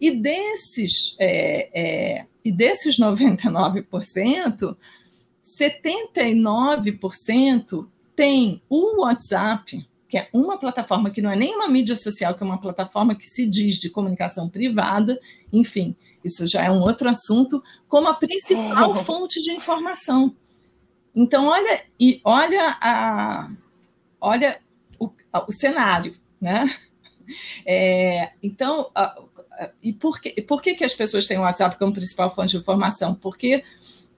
E 0.00 0.12
desses, 0.12 1.16
é, 1.18 1.68
é, 1.74 2.26
e 2.44 2.52
desses 2.52 2.94
99%, 2.96 4.76
79% 5.42 7.88
tem 8.14 8.62
o 8.68 9.02
WhatsApp, 9.02 9.84
que 10.08 10.16
é 10.16 10.28
uma 10.32 10.58
plataforma 10.58 11.10
que 11.10 11.20
não 11.20 11.30
é 11.30 11.36
nem 11.36 11.54
uma 11.54 11.68
mídia 11.68 11.96
social, 11.96 12.34
que 12.34 12.42
é 12.42 12.46
uma 12.46 12.60
plataforma 12.60 13.14
que 13.14 13.26
se 13.26 13.46
diz 13.46 13.76
de 13.76 13.90
comunicação 13.90 14.48
privada, 14.48 15.20
enfim, 15.52 15.96
isso 16.24 16.46
já 16.46 16.64
é 16.64 16.70
um 16.70 16.80
outro 16.80 17.08
assunto, 17.08 17.62
como 17.88 18.08
a 18.08 18.14
principal 18.14 18.96
é. 18.96 19.04
fonte 19.04 19.42
de 19.42 19.52
informação. 19.52 20.34
Então, 21.14 21.46
olha, 21.46 21.84
e 21.98 22.20
olha, 22.24 22.76
a, 22.80 23.50
olha 24.20 24.60
o, 24.98 25.10
o 25.46 25.52
cenário, 25.52 26.16
né? 26.40 26.68
É, 27.66 28.30
então, 28.40 28.88
a, 28.94 29.20
a, 29.50 29.70
e 29.82 29.92
por, 29.92 30.20
que, 30.20 30.40
por 30.42 30.62
que, 30.62 30.76
que 30.76 30.84
as 30.84 30.94
pessoas 30.94 31.26
têm 31.26 31.36
o 31.36 31.40
WhatsApp 31.40 31.76
como 31.76 31.92
principal 31.92 32.32
fonte 32.32 32.52
de 32.52 32.58
informação? 32.58 33.16
Porque 33.16 33.64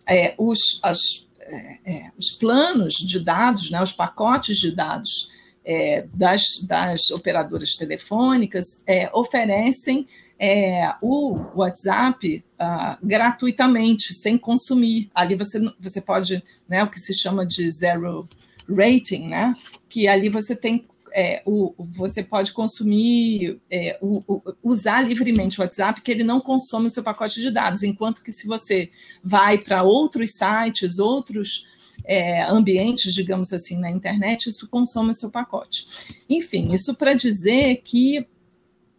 é, 0.06 0.34
os, 0.36 0.58
as, 0.82 0.98
é, 1.40 1.78
é 1.86 2.10
os 2.18 2.32
planos 2.32 2.96
de 2.96 3.18
dados, 3.18 3.70
né, 3.70 3.82
os 3.82 3.94
pacotes 3.94 4.58
de 4.58 4.76
dados 4.76 5.30
é, 5.68 6.06
das, 6.14 6.40
das 6.66 7.10
operadoras 7.10 7.74
telefônicas 7.76 8.82
é, 8.86 9.10
oferecem 9.12 10.08
é, 10.38 10.94
o 11.02 11.36
WhatsApp 11.54 12.42
uh, 12.58 13.06
gratuitamente, 13.06 14.14
sem 14.14 14.38
consumir. 14.38 15.10
Ali 15.14 15.34
você, 15.34 15.60
você 15.78 16.00
pode, 16.00 16.42
né, 16.66 16.82
o 16.82 16.90
que 16.90 16.98
se 16.98 17.12
chama 17.12 17.44
de 17.44 17.70
zero 17.70 18.26
rating, 18.66 19.28
né, 19.28 19.54
que 19.90 20.08
ali 20.08 20.30
você 20.30 20.56
tem 20.56 20.86
é, 21.12 21.42
o, 21.44 21.74
você 21.78 22.22
pode 22.22 22.52
consumir, 22.52 23.60
é, 23.70 23.98
o, 24.00 24.22
o, 24.26 24.42
usar 24.62 25.02
livremente 25.02 25.58
o 25.58 25.62
WhatsApp, 25.62 26.00
que 26.00 26.10
ele 26.10 26.22
não 26.22 26.40
consome 26.40 26.86
o 26.86 26.90
seu 26.90 27.02
pacote 27.02 27.40
de 27.40 27.50
dados, 27.50 27.82
enquanto 27.82 28.22
que 28.22 28.32
se 28.32 28.46
você 28.46 28.90
vai 29.22 29.58
para 29.58 29.82
outros 29.82 30.32
sites, 30.32 30.98
outros 30.98 31.66
é, 32.04 32.42
ambientes, 32.42 33.14
digamos 33.14 33.52
assim, 33.52 33.78
na 33.78 33.90
internet, 33.90 34.48
isso 34.48 34.68
consome 34.68 35.10
o 35.10 35.14
seu 35.14 35.30
pacote. 35.30 36.14
Enfim, 36.28 36.72
isso 36.72 36.94
para 36.94 37.14
dizer 37.14 37.82
que 37.84 38.26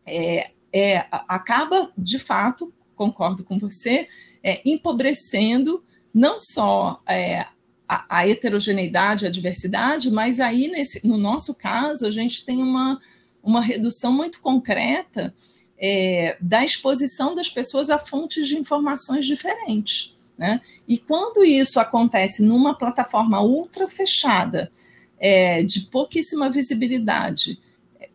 é, 0.06 0.52
é, 0.72 1.06
acaba, 1.10 1.92
de 1.98 2.20
fato, 2.20 2.74
concordo 2.96 3.44
com 3.44 3.58
você, 3.58 4.08
é, 4.44 4.62
empobrecendo 4.66 5.84
não 6.14 6.40
só 6.40 7.02
é, 7.08 7.46
a, 7.88 8.20
a, 8.20 8.28
heterogeneidade, 8.28 9.26
a 9.26 9.32
diversidade, 9.32 10.12
mas 10.12 10.40
aí, 10.40 10.68
nesse, 10.68 11.06
no 11.06 11.18
nosso 11.18 11.54
caso, 11.54 12.06
a 12.06 12.12
gente 12.12 12.46
tem 12.46 12.62
uma, 12.62 13.00
uma 13.42 13.62
redução 13.62 14.14
muito 14.14 14.42
concreta 14.42 15.34
é, 15.78 16.38
da 16.42 16.64
exposição 16.64 17.34
das 17.34 17.50
pessoas 17.50 17.90
a 17.90 17.98
fontes 17.98 18.48
de 18.48 18.58
informações 18.58 19.26
diferentes. 19.26 20.14
Né? 20.40 20.62
E 20.88 20.98
quando 20.98 21.44
isso 21.44 21.82
acontece 21.82 22.42
numa 22.42 22.74
plataforma 22.74 23.42
ultra 23.42 23.90
fechada, 23.90 24.72
é, 25.20 25.62
de 25.62 25.82
pouquíssima 25.82 26.50
visibilidade, 26.50 27.60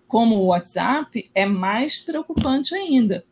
como 0.09 0.37
o 0.37 0.47
WhatsApp, 0.47 1.31
é 1.35 1.45
mais 1.45 1.99
preocupante 1.99 2.75
ainda, 2.75 3.27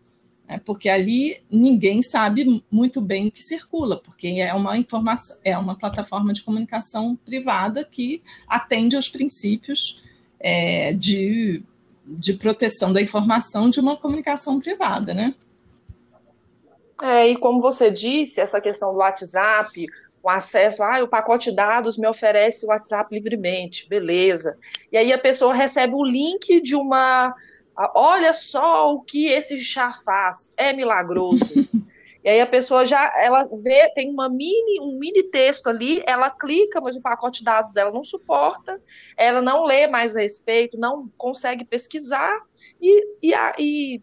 né? 0.46 0.60
porque 0.62 0.90
ali 0.90 1.40
ninguém 1.50 2.02
sabe 2.02 2.62
muito 2.70 3.00
bem 3.00 3.28
o 3.28 3.32
que 3.32 3.42
circula, 3.42 3.96
porque 3.96 4.28
é 4.28 4.52
uma 4.52 4.76
informação, 4.76 5.38
é 5.42 5.56
uma 5.56 5.74
plataforma 5.74 6.34
de 6.34 6.42
comunicação 6.42 7.16
privada 7.16 7.82
que 7.90 8.22
atende 8.46 8.94
aos 8.94 9.08
princípios 9.08 10.02
é, 10.38 10.92
de, 10.92 11.62
de 12.06 12.34
proteção 12.34 12.92
da 12.92 13.00
informação 13.00 13.70
de 13.70 13.80
uma 13.80 13.96
comunicação 13.96 14.60
privada, 14.60 15.14
né? 15.14 15.34
É, 17.02 17.26
e 17.26 17.36
como 17.36 17.60
você 17.60 17.90
disse, 17.90 18.40
essa 18.40 18.60
questão 18.60 18.92
do 18.92 19.00
WhatsApp, 19.00 19.86
o 20.22 20.30
acesso, 20.30 20.84
ah, 20.84 21.02
o 21.02 21.08
pacote 21.08 21.50
de 21.50 21.56
dados 21.56 21.98
me 21.98 22.06
oferece 22.06 22.64
o 22.64 22.68
WhatsApp 22.68 23.12
livremente, 23.12 23.88
beleza. 23.88 24.56
E 24.92 24.96
aí 24.96 25.12
a 25.12 25.18
pessoa 25.18 25.52
recebe 25.52 25.94
o 25.96 26.04
link 26.04 26.60
de 26.60 26.76
uma. 26.76 27.34
Olha 27.96 28.32
só 28.32 28.94
o 28.94 29.02
que 29.02 29.26
esse 29.26 29.60
chá 29.64 29.92
faz, 30.04 30.54
é 30.56 30.72
milagroso. 30.72 31.42
e 32.22 32.28
aí 32.28 32.40
a 32.40 32.46
pessoa 32.46 32.86
já 32.86 33.12
ela 33.20 33.48
vê, 33.52 33.90
tem 33.94 34.08
uma 34.08 34.28
mini, 34.28 34.80
um 34.80 34.96
mini 34.96 35.24
texto 35.24 35.66
ali, 35.66 36.04
ela 36.06 36.30
clica, 36.30 36.80
mas 36.80 36.94
o 36.94 37.02
pacote 37.02 37.40
de 37.40 37.46
dados 37.46 37.72
dela 37.72 37.90
não 37.90 38.04
suporta, 38.04 38.80
ela 39.16 39.42
não 39.42 39.64
lê 39.64 39.88
mais 39.88 40.14
a 40.14 40.20
respeito, 40.20 40.78
não 40.78 41.10
consegue 41.18 41.64
pesquisar 41.64 42.38
e, 42.80 43.08
e, 43.20 43.32
e 43.58 44.02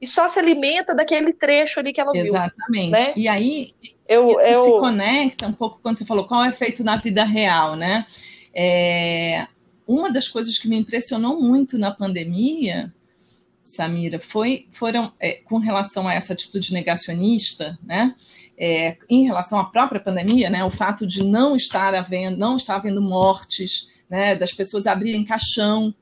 e 0.00 0.06
só 0.06 0.28
se 0.28 0.38
alimenta 0.38 0.94
daquele 0.94 1.32
trecho 1.32 1.80
ali 1.80 1.92
que 1.92 2.00
ela 2.00 2.12
Exatamente. 2.14 2.30
viu. 2.30 2.44
Exatamente. 2.44 2.90
Né? 2.90 3.12
E 3.16 3.28
aí 3.28 3.74
eu, 4.06 4.28
isso 4.30 4.40
eu... 4.40 4.62
se 4.62 4.70
conecta 4.78 5.46
um 5.46 5.52
pouco 5.52 5.80
quando 5.82 5.98
você 5.98 6.04
falou 6.04 6.26
qual 6.26 6.44
é 6.44 6.48
o 6.48 6.50
efeito 6.50 6.84
na 6.84 6.96
vida 6.96 7.24
real, 7.24 7.76
né? 7.76 8.06
É, 8.54 9.46
uma 9.86 10.10
das 10.10 10.28
coisas 10.28 10.58
que 10.58 10.68
me 10.68 10.76
impressionou 10.76 11.40
muito 11.40 11.78
na 11.78 11.90
pandemia, 11.90 12.92
Samira, 13.62 14.20
foi 14.20 14.68
foram 14.72 15.12
é, 15.18 15.32
com 15.32 15.58
relação 15.58 16.06
a 16.06 16.14
essa 16.14 16.32
atitude 16.32 16.72
negacionista, 16.72 17.78
né? 17.82 18.14
É, 18.58 18.96
em 19.08 19.24
relação 19.24 19.58
à 19.58 19.64
própria 19.64 20.00
pandemia, 20.00 20.50
né? 20.50 20.64
O 20.64 20.70
fato 20.70 21.06
de 21.06 21.24
não 21.24 21.56
estar 21.56 21.94
havendo, 21.94 22.36
não 22.36 22.56
estar 22.56 22.76
havendo 22.76 23.00
mortes, 23.00 23.88
né? 24.08 24.34
Das 24.34 24.52
pessoas 24.52 24.86
abrirem 24.86 25.24
caixão, 25.24 25.94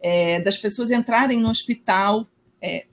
é, 0.00 0.40
das 0.40 0.56
pessoas 0.56 0.90
entrarem 0.90 1.40
no 1.40 1.50
hospital 1.50 2.26
é, 2.62 2.86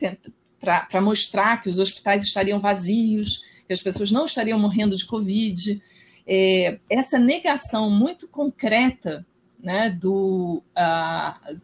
para 0.59 1.01
mostrar 1.01 1.61
que 1.61 1.69
os 1.69 1.79
hospitais 1.79 2.23
estariam 2.23 2.59
vazios, 2.59 3.43
que 3.67 3.73
as 3.73 3.81
pessoas 3.81 4.11
não 4.11 4.25
estariam 4.25 4.59
morrendo 4.59 4.95
de 4.95 5.05
Covid. 5.05 5.81
É, 6.27 6.79
essa 6.89 7.17
negação 7.17 7.89
muito 7.89 8.27
concreta 8.27 9.25
né, 9.59 9.89
do, 9.89 10.61
uh, 10.77 11.59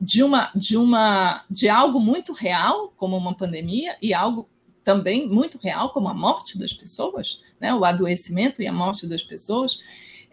de, 0.00 0.22
uma, 0.22 0.50
de, 0.54 0.76
uma, 0.76 1.44
de 1.50 1.68
algo 1.68 2.00
muito 2.00 2.32
real, 2.32 2.92
como 2.96 3.16
uma 3.16 3.34
pandemia, 3.34 3.96
e 4.00 4.12
algo 4.12 4.48
também 4.84 5.28
muito 5.28 5.58
real, 5.58 5.90
como 5.92 6.08
a 6.08 6.14
morte 6.14 6.58
das 6.58 6.72
pessoas, 6.72 7.40
né, 7.60 7.72
o 7.72 7.84
adoecimento 7.84 8.60
e 8.60 8.66
a 8.66 8.72
morte 8.72 9.06
das 9.06 9.22
pessoas, 9.22 9.80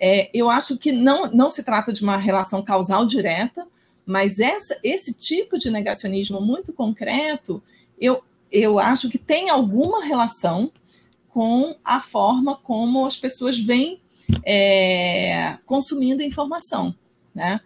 É, 0.01 0.29
eu 0.33 0.49
acho 0.49 0.77
que 0.77 0.93
não, 0.93 1.29
não 1.29 1.49
se 1.49 1.61
trata 1.61 1.91
de 1.91 2.01
uma 2.01 2.15
relação 2.15 2.63
causal 2.63 3.05
direta, 3.05 3.67
mas 4.09 4.39
essa, 4.39 4.75
esse 4.83 5.13
tipo 5.13 5.55
de 5.59 5.69
negacionismo 5.69 6.41
muito 6.41 6.73
concreto, 6.73 7.61
eu, 8.01 8.23
eu 8.51 8.79
acho 8.79 9.07
que 9.07 9.19
tem 9.19 9.51
alguma 9.51 10.03
relação 10.03 10.71
com 11.27 11.75
a 11.85 12.01
forma 12.01 12.57
como 12.57 13.05
as 13.05 13.15
pessoas 13.15 13.59
vêm 13.59 13.99
é, 14.43 15.59
consumindo 15.63 16.23
informação, 16.23 16.95
né? 17.35 17.61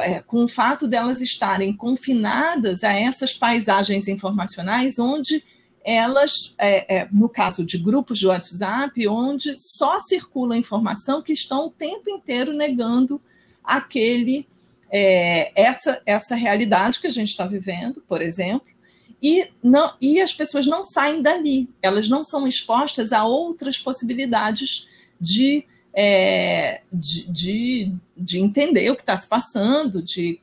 É, 0.00 0.20
com 0.20 0.42
o 0.42 0.48
fato 0.48 0.88
delas 0.88 1.20
estarem 1.20 1.72
confinadas 1.76 2.82
a 2.82 2.92
essas 2.92 3.32
paisagens 3.32 4.08
informacionais 4.08 4.98
onde 4.98 5.44
elas, 5.84 6.56
é, 6.58 6.96
é, 7.02 7.08
no 7.12 7.28
caso 7.28 7.64
de 7.64 7.78
grupos 7.78 8.18
de 8.18 8.26
WhatsApp, 8.26 9.06
onde 9.06 9.54
só 9.56 10.00
circula 10.00 10.56
informação 10.56 11.22
que 11.22 11.32
estão 11.32 11.66
o 11.66 11.70
tempo 11.70 12.10
inteiro 12.10 12.52
negando 12.52 13.20
aquele 13.62 14.48
é, 14.96 15.50
essa, 15.60 16.00
essa 16.06 16.36
realidade 16.36 17.00
que 17.00 17.08
a 17.08 17.10
gente 17.10 17.30
está 17.30 17.44
vivendo, 17.44 18.00
por 18.06 18.22
exemplo, 18.22 18.68
e, 19.20 19.48
não, 19.60 19.92
e 20.00 20.20
as 20.20 20.32
pessoas 20.32 20.68
não 20.68 20.84
saem 20.84 21.20
dali, 21.20 21.68
elas 21.82 22.08
não 22.08 22.22
são 22.22 22.46
expostas 22.46 23.12
a 23.12 23.24
outras 23.24 23.76
possibilidades 23.76 24.86
de, 25.20 25.66
é, 25.92 26.82
de, 26.92 27.28
de, 27.28 27.92
de, 28.16 28.38
entender 28.38 28.88
o 28.88 28.94
que 28.94 29.02
está 29.02 29.16
se 29.16 29.26
passando, 29.26 30.00
de, 30.00 30.40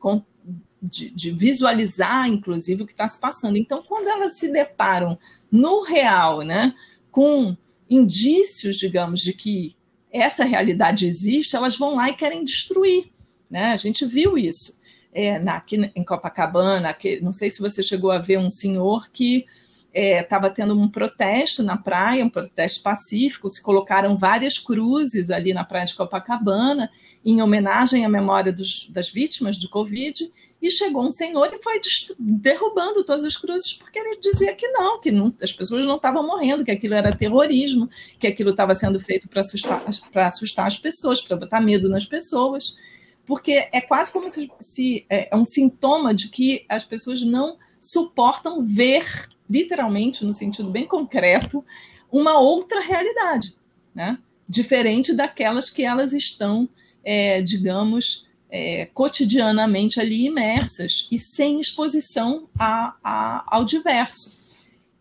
de, 0.81 1.11
de 1.11 1.31
visualizar, 1.31 2.27
inclusive, 2.27 2.83
o 2.83 2.85
que 2.85 2.91
está 2.91 3.07
se 3.07 3.21
passando. 3.21 3.55
Então, 3.55 3.81
quando 3.81 4.09
elas 4.09 4.35
se 4.35 4.51
deparam 4.51 5.17
no 5.49 5.81
real, 5.81 6.41
né, 6.41 6.75
com 7.09 7.55
indícios, 7.89 8.77
digamos, 8.77 9.21
de 9.21 9.31
que 9.31 9.77
essa 10.11 10.43
realidade 10.43 11.05
existe, 11.05 11.55
elas 11.55 11.77
vão 11.77 11.95
lá 11.95 12.09
e 12.09 12.15
querem 12.15 12.43
destruir. 12.43 13.10
Né? 13.51 13.73
A 13.73 13.75
gente 13.75 14.05
viu 14.05 14.37
isso 14.37 14.79
é, 15.13 15.37
na, 15.37 15.57
aqui 15.57 15.91
em 15.93 16.03
Copacabana. 16.03 16.95
Não 17.21 17.33
sei 17.33 17.49
se 17.49 17.61
você 17.61 17.83
chegou 17.83 18.09
a 18.09 18.17
ver 18.17 18.39
um 18.39 18.49
senhor 18.49 19.09
que 19.11 19.45
estava 19.93 20.47
é, 20.47 20.49
tendo 20.49 20.79
um 20.79 20.87
protesto 20.87 21.61
na 21.61 21.75
praia, 21.75 22.23
um 22.23 22.29
protesto 22.29 22.81
pacífico, 22.81 23.49
se 23.49 23.61
colocaram 23.61 24.17
várias 24.17 24.57
cruzes 24.57 25.29
ali 25.29 25.53
na 25.53 25.65
praia 25.65 25.85
de 25.85 25.95
Copacabana, 25.95 26.89
em 27.25 27.41
homenagem 27.41 28.05
à 28.05 28.09
memória 28.09 28.53
dos, 28.53 28.87
das 28.89 29.09
vítimas 29.09 29.57
do 29.57 29.67
Covid, 29.67 30.31
e 30.61 30.71
chegou 30.71 31.05
um 31.05 31.11
senhor 31.11 31.51
e 31.51 31.61
foi 31.61 31.81
derrubando 32.17 33.03
todas 33.03 33.25
as 33.25 33.35
cruzes, 33.35 33.73
porque 33.73 33.97
ele 33.99 34.19
dizia 34.19 34.53
que 34.53 34.67
não, 34.69 35.01
que 35.01 35.11
não, 35.11 35.33
as 35.41 35.51
pessoas 35.51 35.85
não 35.85 35.95
estavam 35.95 36.25
morrendo, 36.25 36.63
que 36.63 36.71
aquilo 36.71 36.93
era 36.93 37.13
terrorismo, 37.13 37.89
que 38.19 38.27
aquilo 38.27 38.51
estava 38.51 38.75
sendo 38.75 38.99
feito 38.99 39.27
para 39.27 39.41
assustar, 39.41 39.83
assustar 40.15 40.67
as 40.67 40.77
pessoas, 40.77 41.19
para 41.19 41.35
botar 41.35 41.59
medo 41.59 41.89
nas 41.89 42.05
pessoas, 42.05 42.77
porque 43.25 43.67
é 43.71 43.81
quase 43.81 44.11
como 44.11 44.29
se, 44.29 44.51
se 44.59 45.05
é, 45.09 45.29
é 45.31 45.35
um 45.35 45.45
sintoma 45.45 46.13
de 46.13 46.29
que 46.29 46.65
as 46.67 46.83
pessoas 46.83 47.21
não 47.21 47.57
suportam 47.79 48.63
ver 48.63 49.29
literalmente, 49.49 50.23
no 50.23 50.33
sentido 50.33 50.69
bem 50.69 50.87
concreto, 50.87 51.63
uma 52.09 52.39
outra 52.39 52.79
realidade, 52.79 53.53
né? 53.93 54.17
diferente 54.47 55.13
daquelas 55.13 55.69
que 55.69 55.83
elas 55.83 56.13
estão, 56.13 56.67
é, 57.03 57.41
digamos, 57.41 58.27
é, 58.49 58.85
cotidianamente 58.93 59.99
ali 59.99 60.25
imersas 60.25 61.07
e 61.11 61.17
sem 61.17 61.59
exposição 61.59 62.49
a, 62.57 62.95
a, 63.03 63.43
ao 63.47 63.63
diverso. 63.63 64.39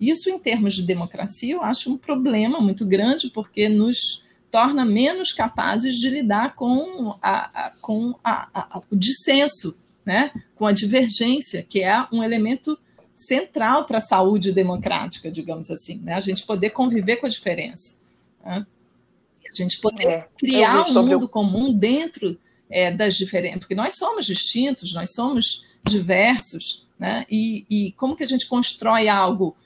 Isso, 0.00 0.30
em 0.30 0.38
termos 0.38 0.74
de 0.74 0.82
democracia, 0.82 1.54
eu 1.54 1.62
acho 1.62 1.92
um 1.92 1.98
problema 1.98 2.60
muito 2.60 2.86
grande, 2.86 3.28
porque 3.30 3.68
nos 3.68 4.24
torna 4.50 4.84
menos 4.84 5.32
capazes 5.32 5.96
de 5.96 6.08
lidar 6.08 6.54
com, 6.54 7.14
a, 7.22 7.66
a 7.66 7.70
com 7.80 8.14
a, 8.24 8.82
o 8.90 8.96
dissenso, 8.96 9.76
né? 10.04 10.32
com 10.56 10.66
a 10.66 10.72
divergência, 10.72 11.62
que 11.62 11.82
é 11.82 12.06
um 12.12 12.22
elemento 12.22 12.78
central 13.14 13.84
para 13.84 13.98
a 13.98 14.02
saúde 14.02 14.50
democrática, 14.52 15.30
digamos 15.30 15.70
assim, 15.70 15.98
né? 15.98 16.14
A 16.14 16.20
gente 16.20 16.46
poder 16.46 16.70
conviver 16.70 17.16
com 17.16 17.26
a 17.26 17.28
diferença, 17.28 17.98
né? 18.42 18.66
a 19.50 19.54
gente 19.54 19.80
poder 19.80 20.06
é, 20.06 20.28
criar 20.38 20.86
um 20.86 21.02
mundo 21.02 21.28
comum 21.28 21.72
dentro 21.72 22.38
é, 22.68 22.90
das 22.90 23.16
diferenças, 23.16 23.58
porque 23.58 23.74
nós 23.74 23.96
somos 23.96 24.24
distintos, 24.24 24.94
nós 24.94 25.12
somos 25.12 25.66
diversos, 25.84 26.86
né? 26.98 27.26
E, 27.30 27.66
e 27.68 27.92
como 27.92 28.14
que 28.14 28.22
a 28.22 28.26
gente 28.26 28.46
constrói 28.46 29.08
algo 29.08 29.56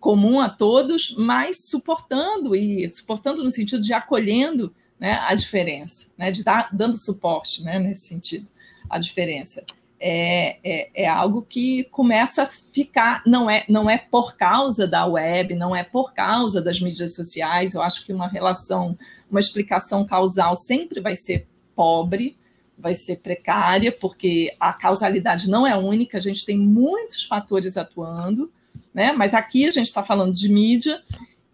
comum 0.00 0.40
a 0.40 0.48
todos, 0.48 1.14
mas 1.16 1.68
suportando 1.68 2.54
e 2.54 2.88
suportando 2.88 3.42
no 3.42 3.50
sentido 3.50 3.82
de 3.82 3.92
acolhendo 3.92 4.74
né, 4.98 5.20
a 5.26 5.34
diferença, 5.34 6.06
né, 6.16 6.30
de 6.30 6.42
dar 6.42 6.68
dando 6.72 6.96
suporte, 6.98 7.62
né, 7.62 7.78
nesse 7.78 8.08
sentido, 8.08 8.48
a 8.88 8.98
diferença. 8.98 9.64
É, 9.98 10.58
é, 10.62 10.90
é, 11.04 11.08
algo 11.08 11.40
que 11.40 11.84
começa 11.84 12.42
a 12.42 12.46
ficar, 12.46 13.22
não 13.26 13.48
é, 13.48 13.64
não 13.66 13.88
é 13.88 13.96
por 13.96 14.36
causa 14.36 14.86
da 14.86 15.06
web, 15.06 15.54
não 15.54 15.74
é 15.74 15.82
por 15.82 16.12
causa 16.12 16.60
das 16.60 16.78
mídias 16.80 17.14
sociais, 17.14 17.72
eu 17.72 17.80
acho 17.80 18.04
que 18.04 18.12
uma 18.12 18.28
relação, 18.28 18.96
uma 19.30 19.40
explicação 19.40 20.04
causal 20.04 20.54
sempre 20.54 21.00
vai 21.00 21.16
ser 21.16 21.48
pobre, 21.74 22.36
vai 22.78 22.94
ser 22.94 23.16
precária, 23.16 23.90
porque 23.90 24.54
a 24.60 24.72
causalidade 24.72 25.48
não 25.48 25.66
é 25.66 25.74
única, 25.74 26.18
a 26.18 26.20
gente 26.20 26.44
tem 26.44 26.58
muitos 26.58 27.24
fatores 27.24 27.78
atuando, 27.78 28.52
né? 28.94 29.12
mas 29.12 29.34
aqui 29.34 29.66
a 29.66 29.70
gente 29.70 29.86
está 29.86 30.02
falando 30.02 30.34
de 30.34 30.48
mídia, 30.48 31.02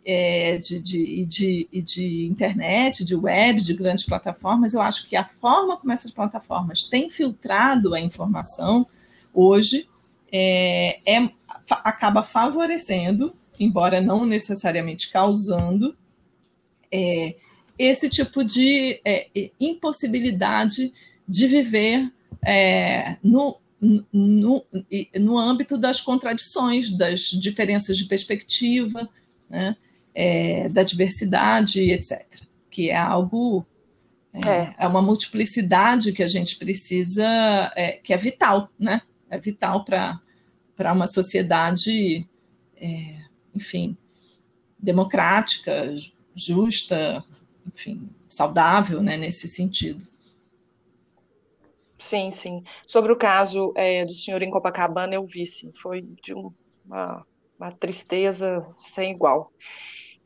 é, 0.05 0.59
de, 0.59 0.81
de, 0.81 1.27
de, 1.27 1.69
de, 1.83 2.27
internet, 2.27 3.05
de 3.05 3.15
web, 3.15 3.63
de 3.63 3.75
grandes 3.75 4.05
plataformas, 4.05 4.75
eu 4.75 4.83
acho 4.83 5.09
que 5.09 5.17
a 5.17 5.25
forma 5.25 5.77
como 5.77 5.93
essas 5.93 6.11
plataformas 6.11 6.83
têm 6.83 7.09
filtrado 7.09 7.95
a 7.95 8.01
informação 8.01 8.87
hoje 9.33 9.89
é, 10.33 11.01
é, 11.07 11.31
acaba 11.69 12.23
favorecendo, 12.23 13.35
embora 13.61 14.01
não 14.01 14.27
necessariamente 14.27 15.11
causando, 15.11 15.97
é, 16.91 17.37
esse 17.79 18.09
tipo 18.09 18.45
de 18.45 19.01
é, 19.05 19.29
impossibilidade 19.59 20.93
de 21.27 21.47
viver 21.47 22.13
é, 22.45 23.17
no, 23.23 23.57
no, 24.13 24.65
no 25.19 25.39
âmbito 25.39 25.77
das 25.77 26.01
contradições, 26.01 26.91
das 26.93 27.23
diferenças 27.23 27.97
de 27.97 28.05
perspectiva, 28.05 29.09
né? 29.51 29.77
é, 30.15 30.69
da 30.69 30.83
diversidade, 30.85 31.91
etc. 31.91 32.25
Que 32.71 32.91
é 32.91 32.97
algo, 32.97 33.67
é, 34.33 34.49
é. 34.49 34.75
é, 34.79 34.87
uma 34.87 35.03
multiplicidade 35.03 36.13
que 36.13 36.23
a 36.23 36.27
gente 36.27 36.57
precisa, 36.57 37.27
é, 37.75 37.93
que 37.93 38.13
é 38.13 38.17
vital, 38.17 38.71
né? 38.79 39.03
É 39.29 39.39
vital 39.39 39.85
para 39.85 40.93
uma 40.93 41.07
sociedade, 41.09 42.27
é, 42.77 43.17
enfim, 43.55 43.97
democrática, 44.79 45.95
justa, 46.37 47.25
enfim, 47.67 48.09
saudável, 48.29 49.03
né, 49.03 49.17
nesse 49.17 49.49
sentido. 49.49 50.07
Sim, 52.03 52.33
sim. 52.33 52.65
Sobre 52.85 53.13
o 53.13 53.17
caso 53.17 53.73
é, 53.77 54.05
do 54.05 54.13
senhor 54.13 54.43
em 54.43 54.51
Copacabana, 54.51 55.15
eu 55.15 55.25
vi, 55.25 55.47
sim. 55.47 55.73
Foi 55.81 56.03
de 56.03 56.35
um, 56.35 56.53
uma, 56.85 57.25
uma 57.59 57.71
tristeza 57.71 58.67
sem 58.75 59.13
igual. 59.13 59.53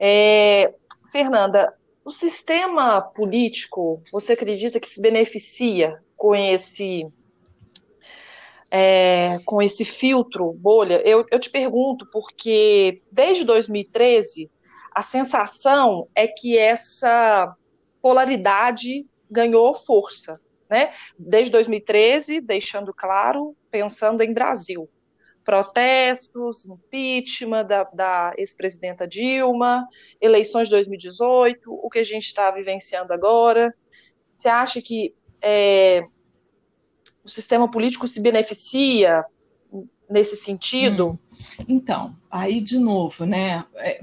É, 0.00 0.74
Fernanda, 1.12 1.72
o 2.02 2.10
sistema 2.10 3.02
político, 3.02 4.02
você 4.10 4.32
acredita 4.32 4.80
que 4.80 4.88
se 4.88 5.02
beneficia 5.02 6.02
com 6.16 6.34
esse 6.34 7.06
é, 8.70 9.38
com 9.44 9.60
esse 9.60 9.84
filtro 9.84 10.54
bolha? 10.54 11.02
Eu, 11.04 11.26
eu 11.30 11.38
te 11.38 11.50
pergunto 11.50 12.08
porque 12.10 13.02
desde 13.12 13.44
2013 13.44 14.50
a 14.94 15.02
sensação 15.02 16.08
é 16.14 16.26
que 16.26 16.56
essa 16.56 17.54
polaridade 18.00 19.06
ganhou 19.30 19.74
força, 19.74 20.40
né? 20.68 20.92
Desde 21.18 21.52
2013, 21.52 22.40
deixando 22.40 22.92
claro, 22.92 23.56
pensando 23.70 24.22
em 24.22 24.32
Brasil 24.32 24.88
protestos, 25.46 26.66
impeachment 26.66 27.64
da, 27.66 27.84
da 27.84 28.34
ex-presidenta 28.36 29.06
Dilma, 29.06 29.86
eleições 30.20 30.64
de 30.64 30.72
2018, 30.72 31.72
o 31.72 31.88
que 31.88 32.00
a 32.00 32.04
gente 32.04 32.26
está 32.26 32.50
vivenciando 32.50 33.12
agora. 33.12 33.72
Você 34.36 34.48
acha 34.48 34.82
que 34.82 35.14
é, 35.40 36.04
o 37.24 37.28
sistema 37.28 37.70
político 37.70 38.08
se 38.08 38.20
beneficia 38.20 39.24
nesse 40.10 40.36
sentido? 40.36 41.10
Hum. 41.10 41.18
Então, 41.68 42.16
aí 42.28 42.60
de 42.60 42.80
novo, 42.80 43.24
né? 43.24 43.64
É, 43.76 44.00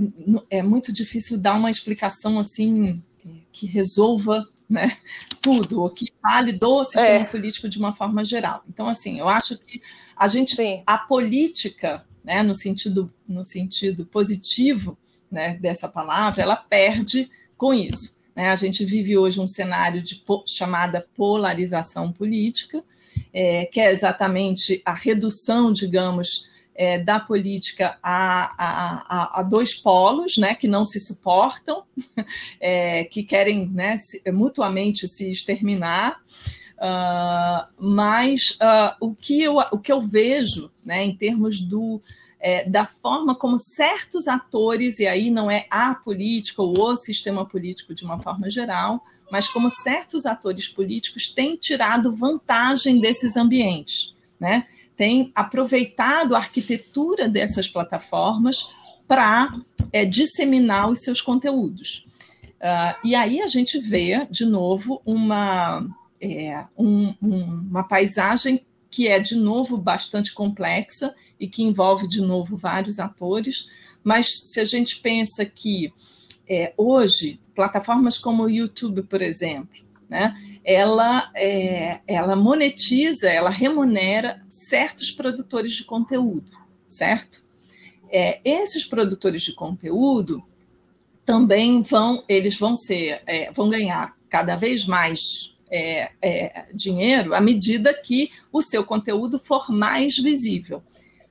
é, 0.50 0.64
muito 0.64 0.94
difícil 0.94 1.38
dar 1.38 1.56
uma 1.56 1.70
explicação 1.70 2.40
assim 2.40 3.04
que 3.52 3.66
resolva 3.68 4.48
né, 4.70 4.98
tudo, 5.42 5.84
o 5.84 5.90
que 5.90 6.12
vale 6.22 6.52
do 6.52 6.84
sistema 6.84 7.20
é. 7.20 7.26
político 7.26 7.70
de 7.70 7.78
uma 7.78 7.94
forma 7.94 8.24
geral. 8.24 8.64
Então, 8.68 8.88
assim, 8.88 9.20
eu 9.20 9.30
acho 9.30 9.58
que 9.58 9.82
a 10.16 10.28
gente, 10.28 10.56
Sim. 10.56 10.84
a 10.86 10.98
política, 10.98 12.06
né, 12.24 12.42
no 12.42 12.56
sentido, 12.56 13.12
no 13.28 13.44
sentido 13.44 14.06
positivo, 14.06 14.98
né, 15.30 15.58
dessa 15.60 15.88
palavra, 15.88 16.42
ela 16.42 16.56
perde 16.56 17.30
com 17.58 17.74
isso. 17.74 18.18
Né? 18.36 18.50
A 18.50 18.56
gente 18.56 18.86
vive 18.86 19.18
hoje 19.18 19.40
um 19.40 19.48
cenário 19.48 20.02
de 20.02 20.24
chamada 20.46 21.06
polarização 21.16 22.12
política, 22.12 22.84
é, 23.32 23.66
que 23.66 23.80
é 23.80 23.92
exatamente 23.92 24.82
a 24.86 24.94
redução, 24.94 25.72
digamos, 25.72 26.50
é, 26.76 26.98
da 26.98 27.20
política 27.20 27.98
a, 28.02 28.54
a, 28.58 29.40
a, 29.40 29.44
dois 29.44 29.76
polos, 29.76 30.38
né, 30.38 30.56
que 30.56 30.68
não 30.68 30.86
se 30.86 31.00
suportam, 31.00 31.84
é, 32.60 33.04
que 33.06 33.24
querem 33.24 33.70
né, 33.70 33.98
se, 33.98 34.22
mutuamente 34.32 35.08
se 35.08 35.32
exterminar. 35.32 36.22
Uh, 36.76 37.66
mas 37.80 38.58
uh, 38.62 38.94
o, 39.00 39.16
que 39.16 39.42
eu, 39.42 39.58
o 39.72 39.78
que 39.78 39.92
eu 39.92 40.02
vejo 40.02 40.70
né, 40.84 41.02
em 41.02 41.16
termos 41.16 41.62
do, 41.62 42.02
é, 42.42 42.68
da 42.70 42.86
forma 42.86 43.34
como 43.34 43.58
certos 43.58 44.28
atores, 44.28 45.00
e 45.00 45.08
aí 45.08 45.32
não 45.32 45.50
é 45.50 45.66
a 45.72 45.96
política 45.96 46.62
ou 46.62 46.78
o 46.78 46.98
sistema 46.98 47.46
político 47.46 47.96
de 47.96 48.04
uma 48.04 48.20
forma 48.20 48.50
geral, 48.50 49.02
mas 49.32 49.48
como 49.48 49.70
certos 49.70 50.26
atores 50.26 50.68
políticos 50.68 51.32
têm 51.34 51.56
tirado 51.56 52.14
vantagem 52.14 53.00
desses 53.00 53.38
ambientes, 53.38 54.14
né? 54.38 54.68
Têm 55.04 55.34
aproveitado 55.36 56.34
a 56.34 56.38
arquitetura 56.38 57.28
dessas 57.28 57.68
plataformas 57.68 58.72
para 59.06 59.54
é, 59.92 60.06
disseminar 60.06 60.90
os 60.90 61.02
seus 61.02 61.20
conteúdos. 61.20 62.06
Uh, 62.54 62.96
e 63.04 63.14
aí 63.14 63.42
a 63.42 63.48
gente 63.48 63.78
vê, 63.80 64.26
de 64.32 64.46
novo, 64.46 65.02
uma, 65.06 65.86
é, 66.22 66.64
um, 66.78 67.14
um, 67.22 67.44
uma 67.70 67.84
paisagem 67.84 68.66
que 68.90 69.10
é, 69.10 69.20
de 69.20 69.36
novo, 69.36 69.76
bastante 69.76 70.34
complexa 70.34 71.14
e 71.38 71.50
que 71.50 71.64
envolve, 71.64 72.08
de 72.08 72.22
novo, 72.22 72.56
vários 72.56 72.98
atores. 72.98 73.68
Mas 74.02 74.28
se 74.46 74.62
a 74.62 74.66
gente 74.66 75.02
pensa 75.02 75.44
que 75.44 75.92
é, 76.48 76.74
hoje, 76.78 77.42
plataformas 77.54 78.18
como 78.18 78.44
o 78.44 78.50
YouTube, 78.50 79.04
por 79.04 79.22
exemplo, 79.22 79.84
né, 80.10 80.34
ela, 80.64 81.30
é, 81.36 82.00
ela 82.08 82.36
monetiza, 82.36 83.30
ela 83.30 83.50
remunera 83.50 84.46
certos 84.50 85.12
produtores 85.12 85.74
de 85.74 85.84
conteúdo, 85.84 86.50
certo? 86.88 87.44
É, 88.10 88.40
esses 88.46 88.86
produtores 88.86 89.42
de 89.42 89.54
conteúdo 89.54 90.44
também 91.26 91.82
vão, 91.82 92.24
eles 92.28 92.58
vão 92.58 92.76
ser, 92.76 93.22
é, 93.26 93.52
vão 93.52 93.70
ganhar 93.70 94.16
cada 94.30 94.56
vez 94.56 94.86
mais 94.86 95.56
é, 95.70 96.12
é, 96.22 96.66
dinheiro 96.74 97.34
à 97.34 97.42
medida 97.42 97.94
que 97.94 98.32
o 98.52 98.62
seu 98.62 98.84
conteúdo 98.84 99.40
for 99.40 99.70
mais 99.72 100.18
visível. 100.18 100.84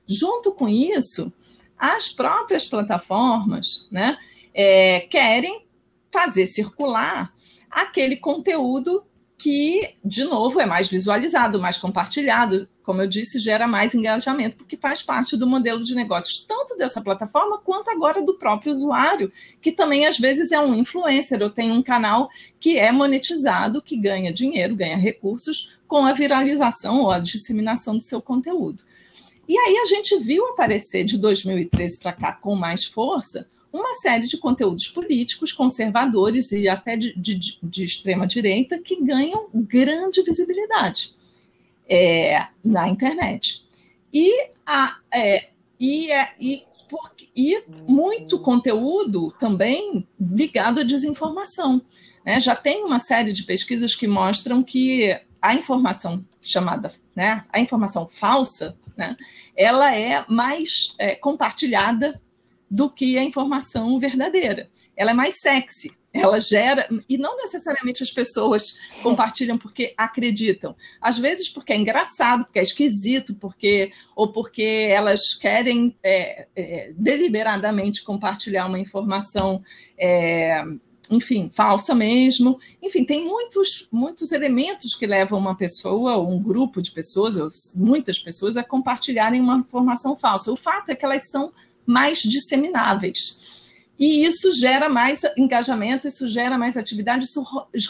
Junto 0.05 0.51
com 0.51 0.67
isso, 0.67 1.33
as 1.77 2.09
próprias 2.09 2.65
plataformas 2.65 3.87
né, 3.89 4.17
é, 4.53 5.01
querem 5.01 5.65
fazer 6.11 6.47
circular 6.47 7.33
aquele 7.69 8.17
conteúdo 8.17 9.03
que, 9.43 9.95
de 10.05 10.23
novo, 10.23 10.61
é 10.61 10.65
mais 10.65 10.87
visualizado, 10.87 11.59
mais 11.59 11.77
compartilhado, 11.77 12.65
como 12.81 13.01
eu 13.01 13.07
disse, 13.07 13.39
gera 13.39 13.67
mais 13.67 13.93
engajamento, 13.93 14.55
porque 14.55 14.77
faz 14.77 15.03
parte 15.03 15.35
do 15.35 15.45
modelo 15.45 15.83
de 15.83 15.93
negócios, 15.93 16.45
tanto 16.47 16.77
dessa 16.77 17.01
plataforma 17.01 17.57
quanto 17.57 17.89
agora 17.89 18.21
do 18.21 18.35
próprio 18.35 18.71
usuário, 18.71 19.29
que 19.61 19.69
também 19.69 20.05
às 20.05 20.17
vezes 20.17 20.53
é 20.53 20.59
um 20.61 20.73
influencer 20.73 21.41
ou 21.41 21.49
tem 21.49 21.73
um 21.73 21.83
canal 21.83 22.29
que 22.57 22.77
é 22.77 22.89
monetizado, 22.89 23.81
que 23.81 23.97
ganha 23.97 24.31
dinheiro, 24.31 24.77
ganha 24.77 24.95
recursos 24.95 25.75
com 25.89 26.05
a 26.05 26.13
viralização 26.13 27.01
ou 27.01 27.11
a 27.11 27.19
disseminação 27.19 27.97
do 27.97 28.03
seu 28.03 28.21
conteúdo. 28.21 28.81
E 29.45 29.57
aí 29.57 29.77
a 29.77 29.85
gente 29.85 30.17
viu 30.19 30.47
aparecer 30.51 31.03
de 31.03 31.17
2013 31.17 31.99
para 31.99 32.13
cá 32.13 32.31
com 32.31 32.55
mais 32.55 32.85
força 32.85 33.49
uma 33.73 33.95
série 33.95 34.27
de 34.27 34.37
conteúdos 34.37 34.87
políticos 34.87 35.51
conservadores 35.51 36.51
e 36.51 36.69
até 36.69 36.95
de, 36.95 37.11
de, 37.19 37.57
de 37.61 37.83
extrema-direita 37.83 38.77
que 38.77 39.03
ganham 39.03 39.49
grande 39.51 40.21
visibilidade 40.21 41.15
é, 41.89 42.47
na 42.63 42.87
internet. 42.87 43.65
E, 44.13 44.31
a, 44.63 44.97
é, 45.11 45.47
e, 45.79 46.11
é, 46.11 46.33
e, 46.39 46.63
por, 46.87 47.11
e 47.35 47.63
muito 47.87 48.37
conteúdo 48.39 49.33
também 49.39 50.07
ligado 50.19 50.81
à 50.81 50.83
desinformação. 50.83 51.81
Né? 52.23 52.39
Já 52.39 52.55
tem 52.55 52.83
uma 52.83 52.99
série 52.99 53.33
de 53.33 53.41
pesquisas 53.41 53.95
que 53.95 54.05
mostram 54.05 54.61
que 54.61 55.19
a 55.41 55.55
informação 55.55 56.23
chamada, 56.41 56.93
né, 57.15 57.43
a 57.51 57.59
informação 57.59 58.07
falsa, 58.07 58.77
né, 58.95 59.17
ela 59.55 59.95
é 59.95 60.23
mais 60.29 60.93
é, 60.99 61.15
compartilhada 61.15 62.21
do 62.69 62.89
que 62.89 63.17
a 63.17 63.23
informação 63.23 63.99
verdadeira. 63.99 64.69
Ela 64.95 65.11
é 65.11 65.13
mais 65.13 65.39
sexy, 65.39 65.91
ela 66.13 66.39
gera, 66.39 66.87
e 67.09 67.17
não 67.17 67.35
necessariamente 67.37 68.03
as 68.03 68.11
pessoas 68.11 68.75
compartilham 69.01 69.57
porque 69.57 69.95
acreditam. 69.97 70.75
Às 71.01 71.17
vezes 71.17 71.49
porque 71.49 71.73
é 71.73 71.75
engraçado, 71.75 72.45
porque 72.45 72.59
é 72.59 72.63
esquisito, 72.63 73.33
porque 73.35 73.91
ou 74.15 74.31
porque 74.31 74.87
elas 74.89 75.33
querem 75.33 75.97
é, 76.03 76.47
é, 76.55 76.93
deliberadamente 76.95 78.03
compartilhar 78.03 78.67
uma 78.67 78.79
informação, 78.79 79.63
é, 79.97 80.63
enfim, 81.09 81.49
falsa 81.51 81.95
mesmo. 81.95 82.59
Enfim, 82.79 83.03
tem 83.03 83.25
muitos, 83.25 83.87
muitos 83.91 84.31
elementos 84.31 84.93
que 84.93 85.07
levam 85.07 85.39
uma 85.39 85.57
pessoa, 85.57 86.15
ou 86.15 86.29
um 86.29 86.39
grupo 86.39 86.79
de 86.79 86.91
pessoas, 86.91 87.37
ou 87.37 87.49
muitas 87.75 88.19
pessoas, 88.19 88.55
a 88.55 88.63
compartilharem 88.63 89.41
uma 89.41 89.57
informação 89.57 90.15
falsa. 90.15 90.51
O 90.51 90.55
fato 90.55 90.89
é 90.89 90.95
que 90.95 91.03
elas 91.03 91.27
são 91.31 91.51
mais 91.85 92.19
dissemináveis. 92.19 93.53
E 93.97 94.25
isso 94.25 94.51
gera 94.51 94.89
mais 94.89 95.21
engajamento, 95.37 96.07
isso 96.07 96.27
gera 96.27 96.57
mais 96.57 96.75
atividade, 96.75 97.25
isso 97.25 97.45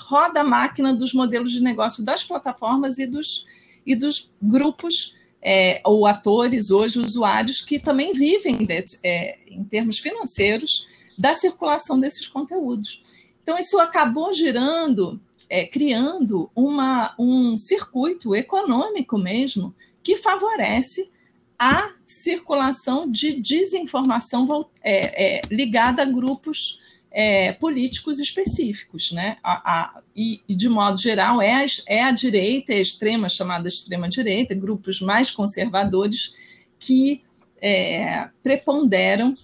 roda 0.06 0.41
a 0.41 0.44
máquina 0.44 0.94
dos 0.94 1.14
modelos 1.14 1.52
de 1.52 1.62
negócio 1.62 2.04
das 2.04 2.24
plataformas 2.24 2.98
e 2.98 3.08
dos, 3.08 3.48
e 3.86 3.96
dos 3.96 4.32
grupos 4.41 5.16
é, 5.41 5.82
ou 5.84 6.06
atores, 6.06 6.72
hoje 6.72 7.00
usuários, 7.00 7.62
que 7.62 7.80
também 7.80 8.14
vivem, 8.14 8.66
de, 8.66 8.84
é, 9.04 9.38
em 9.48 9.64
termos 9.64 10.00
financeiros, 10.00 10.88
da 11.18 11.34
circulação 11.36 12.00
desses 12.00 12.28
conteúdos. 12.28 13.04
Então, 13.44 13.58
isso 13.58 13.80
acabou 13.80 14.32
girando, 14.34 15.22
é, 15.50 15.66
criando 15.66 16.50
uma, 16.56 17.14
um 17.20 17.58
circuito 17.58 18.34
econômico 18.34 19.18
mesmo 19.18 19.76
que 20.02 20.18
favorece 20.18 21.12
a 21.58 21.91
circulação 22.08 23.10
de 23.10 23.39
desinformação 23.39 24.70
é, 24.82 25.38
é, 25.38 25.41
ligada 25.49 26.01
a 26.01 26.06
grupos 26.06 26.82
é, 27.14 27.51
políticos 27.54 28.20
específicos, 28.20 29.12
né? 29.12 29.38
A, 29.43 29.72
a, 29.72 30.01
e, 30.16 30.41
e, 30.49 30.56
de 30.56 30.68
modo 30.68 30.99
geral, 30.99 31.41
é 31.41 31.64
a, 31.64 31.66
é 31.88 32.04
a 32.04 32.12
direita, 32.12 32.74
é 32.74 32.78
a 32.78 32.82
extrema, 32.82 33.30
chamada 33.30 33.68
extrema-direita, 33.68 34.56
grupos 34.56 34.99
mais 34.99 35.30
conservadores 35.30 36.36
que 36.80 37.24
é, 37.62 38.30
preponderam, 38.41 39.38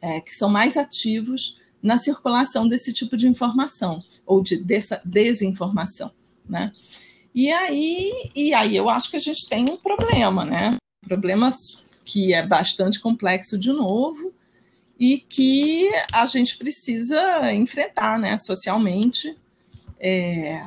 é, 0.00 0.20
que 0.20 0.32
são 0.32 0.50
mais 0.50 0.76
ativos 0.76 1.56
na 1.80 1.98
circulação 1.98 2.68
desse 2.68 2.92
tipo 2.92 3.16
de 3.16 3.28
informação, 3.28 4.04
ou 4.26 4.42
de 4.42 4.62
desinformação, 5.04 6.12
né? 6.48 6.72
E 7.34 7.50
aí, 7.50 8.30
e 8.34 8.52
aí 8.52 8.76
eu 8.76 8.90
acho 8.90 9.10
que 9.10 9.16
a 9.16 9.20
gente 9.20 9.48
tem 9.48 9.64
um 9.70 9.76
problema, 9.76 10.44
né? 10.44 10.76
Problema 11.02 11.52
que 12.04 12.32
é 12.32 12.46
bastante 12.46 13.00
complexo 13.00 13.58
de 13.58 13.72
novo 13.72 14.32
e 14.98 15.18
que 15.18 15.90
a 16.12 16.26
gente 16.26 16.56
precisa 16.56 17.52
enfrentar 17.52 18.18
né, 18.18 18.36
socialmente, 18.36 19.36
é, 19.98 20.64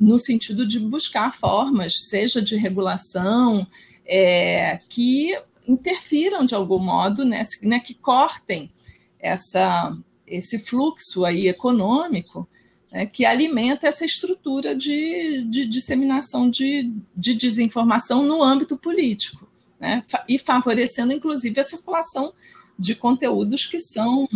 no 0.00 0.18
sentido 0.18 0.66
de 0.66 0.80
buscar 0.80 1.36
formas, 1.36 2.08
seja 2.08 2.40
de 2.40 2.56
regulação, 2.56 3.66
é, 4.06 4.80
que 4.88 5.38
interfiram 5.66 6.44
de 6.44 6.54
algum 6.54 6.78
modo, 6.78 7.24
né, 7.24 7.42
né, 7.62 7.80
que 7.80 7.94
cortem 7.94 8.70
essa, 9.18 9.96
esse 10.26 10.58
fluxo 10.58 11.24
aí 11.24 11.48
econômico 11.48 12.48
né, 12.90 13.04
que 13.04 13.24
alimenta 13.24 13.88
essa 13.88 14.04
estrutura 14.04 14.74
de, 14.74 15.42
de 15.44 15.66
disseminação 15.66 16.48
de, 16.48 16.92
de 17.14 17.34
desinformação 17.34 18.22
no 18.22 18.42
âmbito 18.42 18.76
político 18.76 19.46
né? 19.78 20.04
e 20.28 20.38
favorecendo, 20.38 21.12
inclusive, 21.12 21.60
a 21.60 21.64
circulação 21.64 22.32
de 22.78 22.94
conteúdos 22.94 23.66
que 23.66 23.80
são 23.80 24.28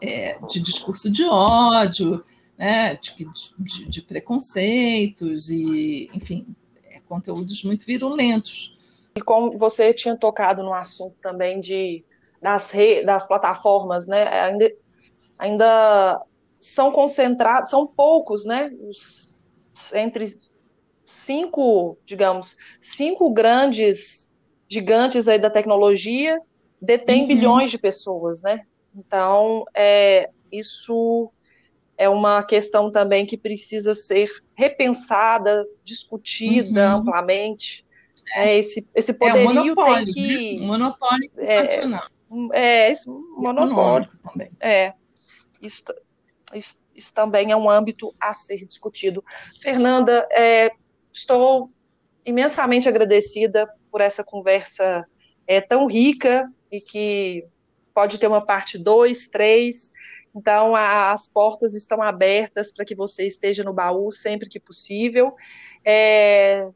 é, 0.00 0.38
de 0.48 0.60
discurso 0.60 1.10
de 1.10 1.24
ódio, 1.24 2.24
né? 2.58 2.96
de, 2.96 3.14
de, 3.58 3.88
de 3.88 4.02
preconceitos 4.02 5.50
e, 5.50 6.10
enfim, 6.12 6.46
é, 6.84 7.00
conteúdos 7.00 7.62
muito 7.64 7.86
virulentos. 7.86 8.76
E 9.16 9.20
como 9.20 9.56
você 9.56 9.94
tinha 9.94 10.16
tocado 10.16 10.62
no 10.62 10.74
assunto 10.74 11.16
também 11.22 11.60
de 11.60 12.04
das, 12.40 12.70
re, 12.70 13.04
das 13.04 13.26
plataformas, 13.26 14.06
né? 14.06 14.28
Ainda, 14.28 14.72
ainda 15.38 16.22
são 16.60 16.92
concentrados, 16.92 17.70
são 17.70 17.86
poucos, 17.86 18.44
né? 18.44 18.70
Os, 18.80 19.34
entre 19.94 20.36
cinco, 21.04 21.96
digamos, 22.04 22.56
cinco 22.80 23.30
grandes 23.30 24.28
gigantes 24.68 25.28
aí 25.28 25.38
da 25.38 25.50
tecnologia 25.50 26.40
detêm 26.80 27.22
uhum. 27.22 27.28
bilhões 27.28 27.70
de 27.70 27.78
pessoas, 27.78 28.42
né? 28.42 28.62
Então, 28.94 29.64
é, 29.74 30.30
isso 30.50 31.30
é 31.98 32.08
uma 32.08 32.42
questão 32.42 32.90
também 32.90 33.24
que 33.24 33.36
precisa 33.36 33.94
ser 33.94 34.28
repensada, 34.54 35.66
discutida 35.82 36.94
uhum. 36.94 37.00
amplamente. 37.00 37.84
É, 38.34 38.56
esse, 38.56 38.86
esse 38.94 39.14
poderio 39.14 39.68
é, 39.68 39.72
um 39.72 39.94
tem 39.94 40.06
que. 40.06 40.60
Né? 40.60 40.66
Monopólio 40.66 41.30
nacional. 41.36 42.08
É, 42.52 42.60
é 42.60 42.90
esse 42.90 43.08
monopólio. 43.08 44.08
também. 44.22 44.50
É. 44.60 44.94
Isso, 45.62 45.84
isso, 46.54 46.80
isso, 46.94 47.14
também 47.14 47.50
é 47.50 47.56
um 47.56 47.70
âmbito 47.70 48.14
a 48.20 48.34
ser 48.34 48.64
discutido. 48.64 49.24
Fernanda, 49.60 50.26
é, 50.30 50.70
estou 51.12 51.70
imensamente 52.24 52.88
agradecida 52.88 53.68
por 53.96 54.02
essa 54.02 54.22
conversa 54.22 55.06
é, 55.46 55.58
tão 55.58 55.86
rica 55.86 56.52
e 56.70 56.82
que 56.82 57.42
pode 57.94 58.18
ter 58.18 58.26
uma 58.26 58.44
parte 58.44 58.76
2, 58.76 59.28
3. 59.28 59.90
Então, 60.34 60.76
a, 60.76 61.12
as 61.12 61.26
portas 61.26 61.72
estão 61.72 62.02
abertas 62.02 62.70
para 62.70 62.84
que 62.84 62.94
você 62.94 63.26
esteja 63.26 63.64
no 63.64 63.72
baú 63.72 64.12
sempre 64.12 64.50
que 64.50 64.60
possível. 64.60 65.34
É, 65.82 66.68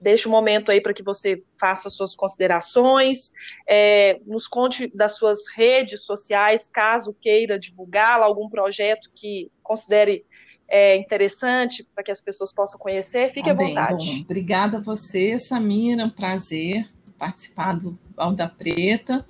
deixa 0.00 0.28
um 0.28 0.32
momento 0.32 0.72
aí 0.72 0.80
para 0.80 0.92
que 0.92 1.04
você 1.04 1.44
faça 1.60 1.88
suas 1.88 2.16
considerações, 2.16 3.30
é, 3.64 4.18
nos 4.26 4.48
conte 4.48 4.88
das 4.92 5.12
suas 5.12 5.46
redes 5.54 6.02
sociais, 6.02 6.68
caso 6.68 7.14
queira 7.20 7.56
divulgá-la, 7.56 8.26
algum 8.26 8.48
projeto 8.48 9.12
que 9.14 9.48
considere 9.62 10.26
é, 10.68 10.96
interessante 10.96 11.86
para 11.94 12.02
que 12.02 12.10
as 12.10 12.20
pessoas 12.20 12.52
possam 12.52 12.78
conhecer, 12.78 13.32
fique 13.32 13.48
ah, 13.48 13.52
à 13.52 13.56
vontade. 13.56 14.06
Bom, 14.06 14.20
obrigada 14.22 14.78
a 14.78 14.80
você, 14.80 15.38
Samira, 15.38 16.04
um 16.04 16.10
prazer 16.10 16.88
participar 17.18 17.74
do 17.74 17.98
Alda 18.16 18.48
Preta. 18.48 19.24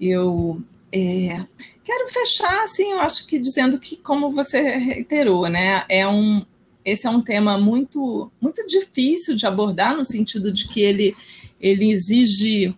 Eu 0.00 0.62
é, 0.92 1.44
quero 1.84 2.08
fechar, 2.08 2.64
assim, 2.64 2.92
eu 2.92 3.00
acho 3.00 3.26
que 3.26 3.38
dizendo 3.38 3.78
que, 3.78 3.96
como 3.96 4.32
você 4.32 4.60
reiterou, 4.78 5.48
né, 5.48 5.84
é 5.88 6.06
um, 6.06 6.44
esse 6.84 7.06
é 7.06 7.10
um 7.10 7.20
tema 7.20 7.58
muito, 7.58 8.30
muito 8.40 8.66
difícil 8.66 9.34
de 9.34 9.46
abordar, 9.46 9.96
no 9.96 10.04
sentido 10.04 10.52
de 10.52 10.68
que 10.68 10.80
ele, 10.80 11.16
ele 11.60 11.90
exige 11.90 12.74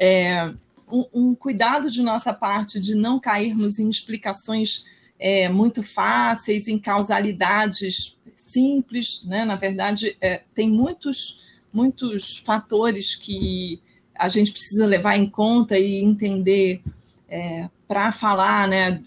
é, 0.00 0.52
um, 0.90 1.04
um, 1.12 1.34
cuidado 1.34 1.90
de 1.90 2.02
nossa 2.02 2.32
parte 2.32 2.80
de 2.80 2.94
não 2.94 3.20
cairmos 3.20 3.78
em 3.78 3.88
explicações 3.88 4.84
é, 5.20 5.50
muito 5.50 5.82
fáceis, 5.82 6.66
em 6.66 6.78
causalidades 6.78 8.18
simples, 8.34 9.22
né? 9.24 9.44
Na 9.44 9.54
verdade, 9.54 10.16
é, 10.18 10.42
tem 10.54 10.70
muitos, 10.70 11.44
muitos 11.70 12.38
fatores 12.38 13.14
que 13.14 13.82
a 14.14 14.28
gente 14.28 14.50
precisa 14.50 14.86
levar 14.86 15.16
em 15.16 15.28
conta 15.28 15.78
e 15.78 16.02
entender 16.02 16.82
é, 17.28 17.68
para 17.86 18.10
falar, 18.12 18.66
né? 18.66 19.02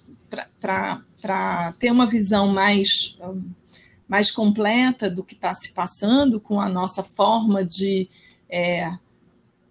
Para 0.62 1.74
ter 1.80 1.92
uma 1.92 2.06
visão 2.06 2.48
mais, 2.48 3.18
mais 4.08 4.30
completa 4.30 5.10
do 5.10 5.24
que 5.24 5.34
está 5.34 5.56
se 5.56 5.74
passando 5.74 6.40
com 6.40 6.62
a 6.62 6.70
nossa 6.70 7.02
forma 7.02 7.66
de 7.66 8.08
é, 8.48 8.92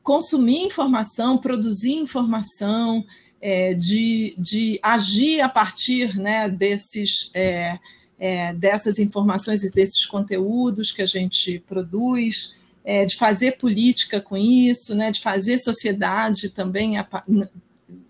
consumir 0.03 0.64
informação, 0.64 1.38
produzir 1.38 1.95
informação, 1.95 3.05
é, 3.43 3.74
de, 3.74 4.36
de 4.38 4.78
agir 4.80 5.40
a 5.40 5.49
partir 5.49 6.16
né, 6.16 6.49
desses, 6.49 7.32
é, 7.34 7.76
é, 8.16 8.55
dessas 8.55 9.01
informações 9.01 9.64
e 9.64 9.70
desses 9.72 10.07
conteúdos 10.07 10.93
que 10.93 11.03
a 11.03 11.07
gente 11.07 11.59
produz, 11.66 12.55
é, 12.84 13.05
de 13.05 13.16
fazer 13.16 13.59
política 13.59 14.20
com 14.20 14.36
isso, 14.36 14.95
né, 14.95 15.11
de 15.11 15.20
fazer 15.20 15.59
sociedade 15.59 16.51
também 16.51 16.99
a, 16.99 17.07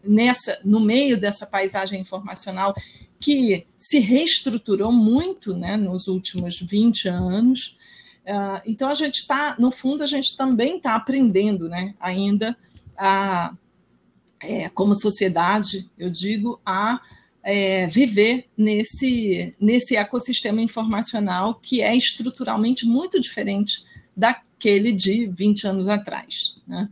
nessa, 0.05 0.59
no 0.63 0.81
meio 0.81 1.19
dessa 1.19 1.47
paisagem 1.47 1.99
informacional 1.99 2.75
que 3.19 3.67
se 3.79 4.01
reestruturou 4.01 4.93
muito 4.93 5.55
né, 5.55 5.79
nos 5.79 6.09
últimos 6.09 6.61
20 6.61 7.09
anos. 7.09 7.77
Uh, 8.25 8.61
então, 8.67 8.89
a 8.89 8.95
gente 8.95 9.21
está, 9.21 9.55
no 9.59 9.71
fundo, 9.71 10.03
a 10.03 10.07
gente 10.07 10.37
também 10.37 10.77
está 10.77 10.97
aprendendo 10.97 11.69
né, 11.69 11.95
ainda 12.01 12.57
a, 12.97 13.55
é, 14.43 14.69
como 14.69 14.95
sociedade, 14.95 15.91
eu 15.99 16.11
digo, 16.11 16.61
a 16.65 17.01
é, 17.43 17.87
viver 17.87 18.47
nesse, 18.57 19.55
nesse 19.61 19.97
ecossistema 19.97 20.63
informacional 20.63 21.55
que 21.57 21.81
é 21.81 21.95
estruturalmente 21.97 22.87
muito 22.87 23.21
diferente 23.21 23.85
daquele 24.17 24.93
de 24.93 25.27
20 25.27 25.67
anos 25.67 25.89
atrás. 25.89 26.61
Né? 26.67 26.89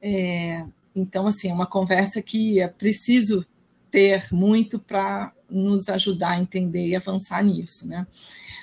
É, 0.00 0.64
então, 0.94 1.26
assim, 1.26 1.50
é 1.50 1.54
uma 1.54 1.66
conversa 1.66 2.22
que 2.22 2.60
é 2.60 2.68
preciso 2.68 3.46
ter 3.90 4.26
muito 4.32 4.78
para 4.78 5.32
nos 5.48 5.88
ajudar 5.88 6.30
a 6.30 6.40
entender 6.40 6.86
e 6.86 6.96
avançar 6.96 7.42
nisso, 7.42 7.88
né? 7.88 8.06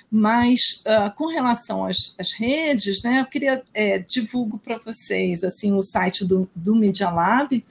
Mas 0.09 0.83
uh, 0.85 1.13
com 1.17 1.27
relação 1.27 1.83
às, 1.83 2.15
às, 2.17 2.31
redes, 2.31 3.03
né, 3.03 3.19
eu 3.19 3.25
queria 3.25 3.61
é, 3.73 3.99
divulgo 3.99 4.57
para 4.57 4.77
vocês 4.77 5.43
assim 5.43 5.73
o 5.73 5.83
site 5.83 6.23
do, 6.23 6.49
do 6.55 6.73
Media 6.73 7.09
Lab, 7.09 7.61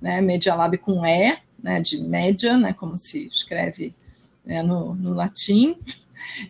né, 0.00 0.20
Media 0.20 0.54
Lab 0.54 0.78
com 0.78 1.04
E, 1.04 1.36
né, 1.60 1.80
de 1.80 2.00
média, 2.00 2.56
né, 2.56 2.72
como 2.72 2.96
se 2.96 3.26
escreve 3.26 3.92
né, 4.44 4.62
no, 4.62 4.94
no, 4.94 5.12
latim. 5.12 5.76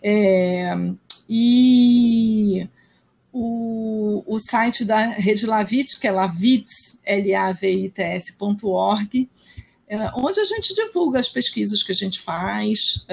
É, 0.03 0.75
e 1.29 2.69
o, 3.33 4.23
o 4.27 4.39
site 4.39 4.85
da 4.85 5.07
Rede 5.07 5.47
Lavit, 5.47 5.99
que 5.99 6.07
é 6.07 6.13
lavits, 6.13 6.99
L-A-V-I-T-S.org, 7.05 9.29
é, 9.89 10.11
onde 10.15 10.39
a 10.39 10.45
gente 10.45 10.75
divulga 10.75 11.19
as 11.19 11.29
pesquisas 11.29 11.83
que 11.83 11.91
a 11.93 11.95
gente 11.95 12.21
faz, 12.21 13.07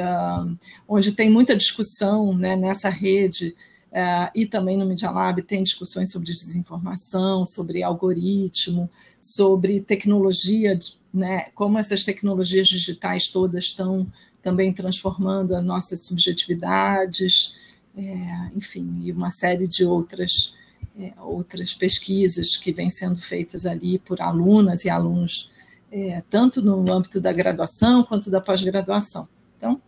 onde 0.88 1.14
tem 1.14 1.30
muita 1.30 1.56
discussão 1.56 2.38
né, 2.38 2.56
nessa 2.56 2.90
rede 2.90 3.56
Uh, 3.92 4.30
e 4.36 4.46
também 4.46 4.78
no 4.78 4.86
Media 4.86 5.10
Lab 5.10 5.42
tem 5.42 5.64
discussões 5.64 6.12
sobre 6.12 6.28
desinformação, 6.28 7.46
sobre 7.46 7.82
algoritmo, 7.82 8.90
sobre 9.20 9.80
tecnologia, 9.82 10.78
né, 11.14 11.46
como 11.56 11.80
essas 11.80 12.04
tecnologias 12.04 12.68
digitais 12.68 13.30
todas 13.30 13.66
estão 13.66 14.06
também 14.44 14.72
transformando 14.72 15.56
as 15.56 15.64
nossas 15.64 16.06
subjetividades, 16.06 17.56
é, 17.98 18.52
enfim, 18.56 19.00
e 19.02 19.12
uma 19.12 19.32
série 19.32 19.68
de 19.68 19.84
outras, 19.84 20.56
é, 21.00 21.14
outras 21.18 21.74
pesquisas 21.74 22.56
que 22.56 22.72
vêm 22.72 22.90
sendo 22.90 23.20
feitas 23.20 23.66
ali 23.66 23.98
por 24.00 24.22
alunas 24.22 24.86
e 24.86 24.90
alunos, 24.90 25.52
é, 25.92 26.22
tanto 26.30 26.62
no 26.62 26.92
âmbito 26.92 27.20
da 27.20 27.34
graduação 27.34 28.04
quanto 28.04 28.30
da 28.30 28.40
pós-graduação. 28.40 29.28
Então, 29.58 29.82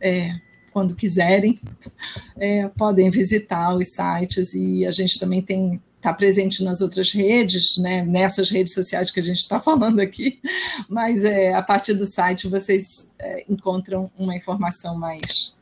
é, 0.00 0.40
quando 0.76 0.94
quiserem, 0.94 1.58
é, 2.36 2.68
podem 2.68 3.08
visitar 3.08 3.74
os 3.74 3.88
sites 3.88 4.52
e 4.52 4.84
a 4.84 4.90
gente 4.90 5.18
também 5.18 5.40
tem 5.40 5.80
está 5.96 6.12
presente 6.12 6.62
nas 6.62 6.82
outras 6.82 7.10
redes, 7.10 7.78
né, 7.78 8.02
nessas 8.02 8.50
redes 8.50 8.74
sociais 8.74 9.10
que 9.10 9.18
a 9.18 9.22
gente 9.22 9.38
está 9.38 9.58
falando 9.58 10.00
aqui, 10.00 10.38
mas 10.86 11.24
é, 11.24 11.54
a 11.54 11.62
partir 11.62 11.94
do 11.94 12.06
site 12.06 12.46
vocês 12.46 13.10
é, 13.18 13.46
encontram 13.48 14.10
uma 14.18 14.36
informação 14.36 14.98
mais, 14.98 15.56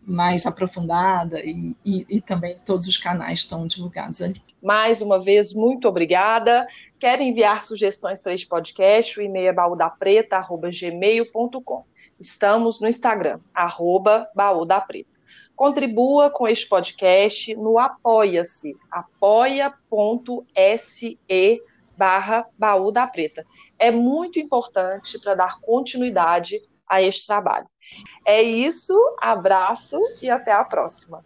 mais 0.00 0.46
aprofundada 0.46 1.40
e, 1.40 1.74
e, 1.84 2.06
e, 2.08 2.20
também 2.20 2.56
todos 2.64 2.86
os 2.86 2.96
canais 2.96 3.40
estão 3.40 3.66
divulgados 3.66 4.22
ali. 4.22 4.40
Mais 4.62 5.02
uma 5.02 5.18
vez, 5.18 5.52
muito 5.52 5.88
obrigada. 5.88 6.64
Quer 7.00 7.20
enviar 7.20 7.64
sugestões 7.64 8.22
para 8.22 8.32
este 8.32 8.46
podcast? 8.46 9.18
O 9.18 9.22
e-mail 9.22 9.48
é 9.48 9.52
baúdapreta.gmail.com. 9.52 11.93
Estamos 12.18 12.80
no 12.80 12.88
Instagram, 12.88 13.40
arroba 13.52 14.28
Baú 14.34 14.64
da 14.64 14.80
Preta. 14.80 15.18
Contribua 15.56 16.30
com 16.30 16.48
este 16.48 16.68
podcast 16.68 17.54
no 17.56 17.78
Apoia-se, 17.78 18.76
apoia.se 18.90 20.38
barra 21.96 22.46
Baú 22.58 22.90
da 22.90 23.06
Preta. 23.06 23.46
É 23.78 23.90
muito 23.90 24.38
importante 24.38 25.18
para 25.20 25.34
dar 25.34 25.60
continuidade 25.60 26.60
a 26.88 27.00
este 27.02 27.26
trabalho. 27.26 27.66
É 28.24 28.42
isso, 28.42 28.94
abraço 29.20 30.00
e 30.20 30.30
até 30.30 30.52
a 30.52 30.64
próxima. 30.64 31.24